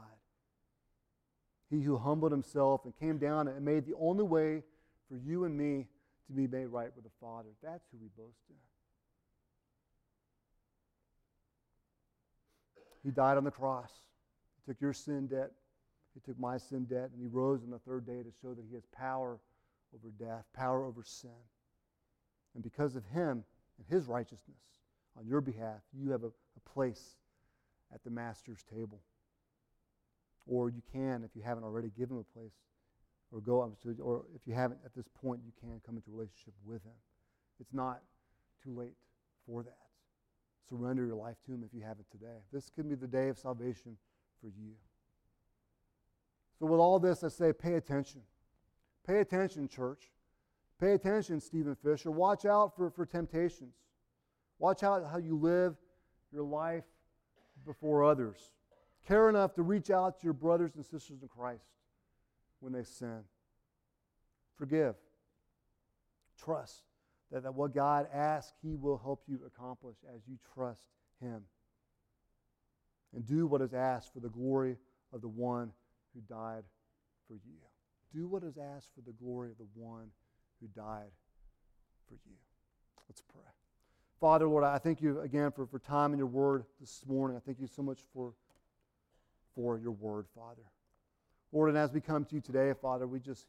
He 1.71 1.83
who 1.83 1.97
humbled 1.97 2.33
himself 2.33 2.85
and 2.85 2.97
came 2.99 3.19
down 3.19 3.49
and 3.49 3.65
made 3.65 3.87
the 3.87 3.95
only 4.01 4.23
way 4.25 4.63
for 5.09 5.17
you 5.17 5.45
and 5.45 5.57
me 5.57 5.87
to 6.27 6.33
be 6.33 6.47
made 6.47 6.67
right 6.67 6.91
with 6.95 7.05
the 7.05 7.11
Father. 7.21 7.49
That's 7.63 7.85
who 7.91 7.99
we 8.01 8.09
boast 8.17 8.39
in. 8.49 8.57
He 13.05 13.11
died 13.11 13.37
on 13.37 13.45
the 13.45 13.51
cross. 13.51 13.93
He 14.57 14.73
took 14.73 14.81
your 14.81 14.93
sin 14.93 15.29
debt. 15.29 15.53
He 16.15 16.21
took 16.21 16.39
my 16.41 16.59
sin 16.59 16.85
debt. 16.85 17.11
And 17.13 17.21
he 17.21 17.29
rose 17.29 17.63
on 17.63 17.71
the 17.71 17.79
third 17.79 18.07
day 18.07 18.23
to 18.23 18.33
show 18.43 18.55
that 18.55 18.65
he 18.69 18.75
has 18.75 18.85
power 18.87 19.39
over 19.95 20.11
death, 20.19 20.45
power 20.55 20.85
over 20.85 21.03
sin. 21.05 21.31
And 22.55 22.65
because 22.65 22.97
of 22.97 23.05
him 23.07 23.45
and 23.79 23.87
his 23.89 24.07
righteousness 24.07 24.57
on 25.17 25.27
your 25.27 25.41
behalf, 25.41 25.81
you 25.93 26.11
have 26.11 26.25
a, 26.25 26.29
a 26.29 26.71
place 26.73 27.17
at 27.93 28.03
the 28.05 28.11
Master's 28.11 28.63
table. 28.63 29.01
Or 30.47 30.71
you 30.71 30.83
can, 30.93 31.25
if 31.25 31.31
you 31.35 31.43
haven't 31.43 31.65
already, 31.65 31.91
give 31.97 32.11
him 32.11 32.19
a 32.19 32.39
place. 32.39 32.53
Or 33.33 33.41
go, 33.41 33.63
up 33.63 33.81
to, 33.83 33.97
or 34.01 34.25
if 34.35 34.47
you 34.47 34.55
haven't 34.55 34.81
at 34.85 34.95
this 34.95 35.07
point, 35.21 35.41
you 35.45 35.53
can 35.61 35.81
come 35.85 35.97
into 35.97 36.11
relationship 36.11 36.55
with 36.65 36.83
him. 36.85 36.93
It's 37.61 37.73
not 37.73 38.03
too 38.63 38.77
late 38.77 38.95
for 39.47 39.63
that. 39.65 39.79
Surrender 40.69 41.07
your 41.07 41.17
life 41.17 41.37
to 41.47 41.53
him 41.53 41.65
if 41.65 41.75
you 41.75 41.83
haven't 41.83 42.11
today. 42.11 42.39
This 42.53 42.71
could 42.71 42.89
be 42.89 42.95
the 42.95 43.07
day 43.07 43.29
of 43.29 43.39
salvation 43.39 43.97
for 44.41 44.49
you. 44.49 44.73
So, 46.59 46.67
with 46.67 46.81
all 46.81 46.99
this, 46.99 47.23
I 47.23 47.29
say 47.29 47.53
pay 47.53 47.75
attention. 47.75 48.23
Pay 49.07 49.19
attention, 49.19 49.69
church. 49.69 50.11
Pay 50.81 50.93
attention, 50.93 51.41
Stephen 51.41 51.75
Fisher. 51.75 52.11
Watch 52.11 52.45
out 52.45 52.77
for, 52.77 52.91
for 52.91 53.07
temptations. 53.07 53.75
Watch 54.59 54.83
out 54.83 55.07
how 55.11 55.19
you 55.19 55.37
live 55.37 55.77
your 56.33 56.43
life 56.43 56.85
before 57.67 58.05
others. 58.05 58.51
Care 59.07 59.29
enough 59.29 59.55
to 59.55 59.63
reach 59.63 59.91
out 59.91 60.19
to 60.21 60.25
your 60.25 60.33
brothers 60.33 60.75
and 60.75 60.85
sisters 60.85 61.23
in 61.23 61.29
Christ 61.29 61.67
when 62.61 62.73
they 62.73 62.85
sin. 62.85 63.21
Forgive. 64.57 64.95
Trust 66.43 66.83
that, 67.31 67.43
that 67.43 67.55
what 67.55 67.75
God 67.75 68.07
asks, 68.13 68.53
He 68.63 68.77
will 68.77 68.99
help 68.99 69.23
you 69.27 69.41
accomplish 69.47 69.97
as 70.15 70.23
you 70.27 70.39
trust 70.55 70.89
Him. 71.21 71.43
And 73.15 73.27
do 73.27 73.47
what 73.47 73.63
is 73.63 73.75
asked 73.75 74.13
for 74.13 74.21
the 74.21 74.29
glory 74.29 74.77
of 75.13 75.21
the 75.21 75.29
one 75.29 75.73
who 76.15 76.21
died 76.23 76.65
for 77.27 77.35
you. 77.35 77.59
Do 78.15 78.29
what 78.29 78.43
is 78.43 78.57
asked 78.59 78.91
for 78.95 79.01
the 79.01 79.13
glory 79.13 79.51
of 79.51 79.59
the 79.59 79.67
one 79.75 80.09
who 80.61 80.69
died 80.69 81.11
for 82.09 82.15
you. 82.15 82.37
Let's 83.09 83.23
pray. 83.23 83.43
Father, 84.21 84.49
Lord, 84.49 84.65
I 84.65 84.79
thank 84.79 85.03
you 85.03 85.21
again 85.21 85.53
for, 85.53 85.67
for 85.67 85.79
time 85.79 86.13
in 86.13 86.19
your 86.19 86.27
word 86.27 86.65
this 86.81 87.03
morning. 87.07 87.37
I 87.37 87.41
thank 87.41 87.61
you 87.61 87.67
so 87.67 87.83
much 87.83 88.01
for, 88.15 88.33
for 89.55 89.79
your 89.79 89.93
word, 89.93 90.27
Father. 90.35 90.63
Lord, 91.53 91.69
and 91.69 91.77
as 91.77 91.93
we 91.93 92.01
come 92.01 92.25
to 92.25 92.35
you 92.35 92.41
today, 92.41 92.73
Father, 92.81 93.07
we 93.07 93.21
just, 93.21 93.47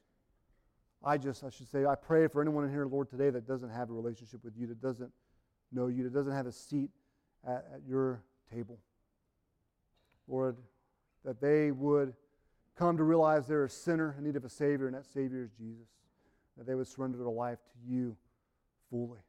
I 1.03 1.17
just, 1.17 1.43
I 1.43 1.49
should 1.49 1.69
say, 1.69 1.85
I 1.85 1.95
pray 1.95 2.27
for 2.27 2.41
anyone 2.41 2.65
in 2.65 2.69
here, 2.69 2.85
Lord, 2.85 3.09
today 3.09 3.29
that 3.29 3.47
doesn't 3.47 3.69
have 3.69 3.89
a 3.89 3.93
relationship 3.93 4.43
with 4.43 4.57
you, 4.57 4.67
that 4.67 4.81
doesn't 4.81 5.11
know 5.71 5.87
you, 5.87 6.03
that 6.03 6.13
doesn't 6.13 6.33
have 6.33 6.47
a 6.47 6.51
seat 6.51 6.89
at, 7.47 7.65
at 7.73 7.81
your 7.87 8.21
table. 8.53 8.77
Lord, 10.27 10.57
that 11.23 11.39
they 11.39 11.71
would 11.71 12.13
come 12.77 12.97
to 12.97 13.03
realize 13.03 13.47
they're 13.47 13.63
a 13.63 13.69
sinner 13.69 14.15
in 14.17 14.25
need 14.25 14.35
of 14.35 14.43
a 14.43 14.49
Savior, 14.49 14.87
and 14.87 14.95
that 14.95 15.05
Savior 15.05 15.43
is 15.43 15.51
Jesus. 15.51 15.87
That 16.57 16.67
they 16.67 16.75
would 16.75 16.87
surrender 16.87 17.17
their 17.17 17.27
life 17.27 17.59
to 17.71 17.91
you 17.91 18.17
fully. 18.89 19.19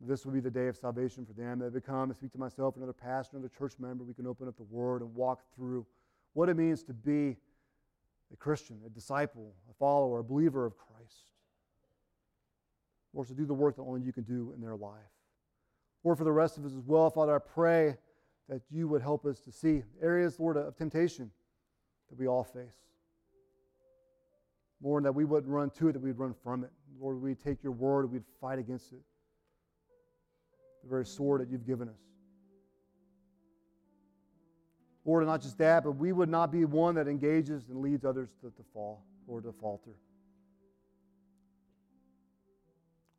This 0.00 0.26
will 0.26 0.32
be 0.32 0.40
the 0.40 0.50
day 0.50 0.68
of 0.68 0.76
salvation 0.76 1.24
for 1.24 1.32
them. 1.32 1.58
They 1.58 1.68
become, 1.68 2.10
I 2.10 2.14
speak 2.14 2.32
to 2.32 2.38
myself, 2.38 2.76
another 2.76 2.92
pastor, 2.92 3.38
another 3.38 3.52
church 3.56 3.72
member. 3.78 4.04
We 4.04 4.12
can 4.12 4.26
open 4.26 4.46
up 4.46 4.56
the 4.56 4.64
Word 4.64 5.00
and 5.00 5.14
walk 5.14 5.40
through 5.54 5.86
what 6.34 6.48
it 6.48 6.56
means 6.56 6.82
to 6.84 6.92
be 6.92 7.36
a 8.32 8.36
Christian, 8.36 8.78
a 8.84 8.90
disciple, 8.90 9.54
a 9.70 9.74
follower, 9.74 10.18
a 10.18 10.24
believer 10.24 10.66
of 10.66 10.76
Christ. 10.76 11.30
Or 13.14 13.24
to 13.24 13.32
do 13.32 13.46
the 13.46 13.54
work 13.54 13.76
that 13.76 13.82
only 13.82 14.02
you 14.02 14.12
can 14.12 14.24
do 14.24 14.52
in 14.54 14.60
their 14.60 14.76
life. 14.76 15.00
Or 16.02 16.14
for 16.14 16.24
the 16.24 16.32
rest 16.32 16.58
of 16.58 16.66
us 16.66 16.72
as 16.72 16.84
well, 16.86 17.08
Father, 17.08 17.34
I 17.34 17.38
pray 17.38 17.96
that 18.48 18.60
you 18.70 18.88
would 18.88 19.00
help 19.00 19.24
us 19.24 19.40
to 19.40 19.50
see 19.50 19.82
areas, 20.02 20.38
Lord, 20.38 20.58
of 20.58 20.76
temptation 20.76 21.30
that 22.10 22.18
we 22.18 22.26
all 22.26 22.44
face. 22.44 22.76
Lord, 24.82 25.04
that 25.04 25.14
we 25.14 25.24
wouldn't 25.24 25.50
run 25.50 25.70
to 25.70 25.88
it, 25.88 25.92
that 25.94 26.02
we'd 26.02 26.18
run 26.18 26.34
from 26.44 26.64
it. 26.64 26.70
Lord, 27.00 27.20
we'd 27.20 27.40
take 27.40 27.62
your 27.62 27.72
word, 27.72 28.12
we'd 28.12 28.22
fight 28.40 28.58
against 28.58 28.92
it. 28.92 29.00
The 30.86 30.90
very 30.90 31.04
sword 31.04 31.40
that 31.40 31.50
you've 31.50 31.66
given 31.66 31.88
us. 31.88 31.98
Lord, 35.04 35.24
and 35.24 35.30
not 35.30 35.42
just 35.42 35.58
that, 35.58 35.82
but 35.82 35.92
we 35.92 36.12
would 36.12 36.28
not 36.28 36.52
be 36.52 36.64
one 36.64 36.94
that 36.94 37.08
engages 37.08 37.68
and 37.68 37.80
leads 37.80 38.04
others 38.04 38.30
to, 38.40 38.50
to 38.50 38.62
fall 38.72 39.04
or 39.26 39.40
to 39.40 39.52
falter. 39.52 39.96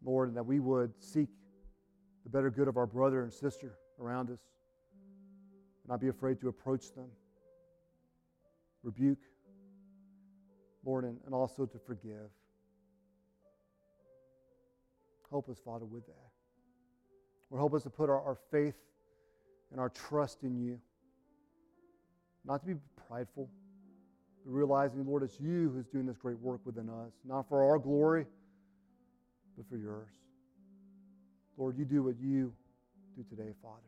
Lord, 0.01 0.29
and 0.29 0.37
that 0.37 0.45
we 0.45 0.61
would 0.61 0.91
seek 0.99 1.27
the 2.23 2.29
better 2.29 2.49
good 2.49 2.69
of 2.69 2.77
our 2.77 2.87
brother 2.87 3.23
and 3.23 3.33
sister 3.33 3.77
around 3.99 4.29
us, 4.29 4.39
not 5.87 5.99
be 5.99 6.07
afraid 6.07 6.39
to 6.39 6.47
approach 6.47 6.93
them 6.93 7.09
rebuke, 8.87 9.19
Lord, 10.85 11.03
and, 11.03 11.17
and 11.25 11.35
also 11.35 11.65
to 11.65 11.77
forgive. 11.77 12.29
Help 15.29 15.49
us, 15.49 15.59
Father, 15.59 15.85
with 15.85 16.05
that. 16.05 16.26
Lord, 17.49 17.61
help 17.61 17.73
us 17.73 17.83
to 17.83 17.89
put 17.89 18.09
our, 18.09 18.21
our 18.21 18.37
faith 18.51 18.75
and 19.71 19.79
our 19.79 19.89
trust 19.89 20.43
in 20.43 20.57
you. 20.57 20.79
Not 22.45 22.61
to 22.61 22.67
be 22.67 22.75
prideful, 23.07 23.49
but 24.45 24.51
realizing, 24.51 25.05
Lord, 25.05 25.23
it's 25.23 25.39
you 25.39 25.71
who's 25.73 25.87
doing 25.87 26.05
this 26.05 26.17
great 26.17 26.39
work 26.39 26.61
within 26.65 26.89
us, 26.89 27.13
not 27.25 27.47
for 27.49 27.63
our 27.63 27.79
glory, 27.79 28.25
but 29.57 29.67
for 29.69 29.77
yours. 29.77 30.11
Lord, 31.57 31.77
you 31.77 31.85
do 31.85 32.03
what 32.03 32.15
you 32.19 32.53
do 33.15 33.23
today, 33.23 33.51
Father. 33.61 33.81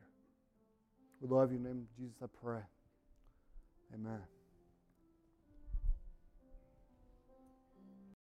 We 1.21 1.27
love 1.27 1.51
you. 1.51 1.57
In 1.57 1.63
the 1.63 1.69
name 1.69 1.79
of 1.79 1.97
Jesus, 1.97 2.17
I 2.23 2.27
pray. 2.41 2.61
Amen. 3.93 4.38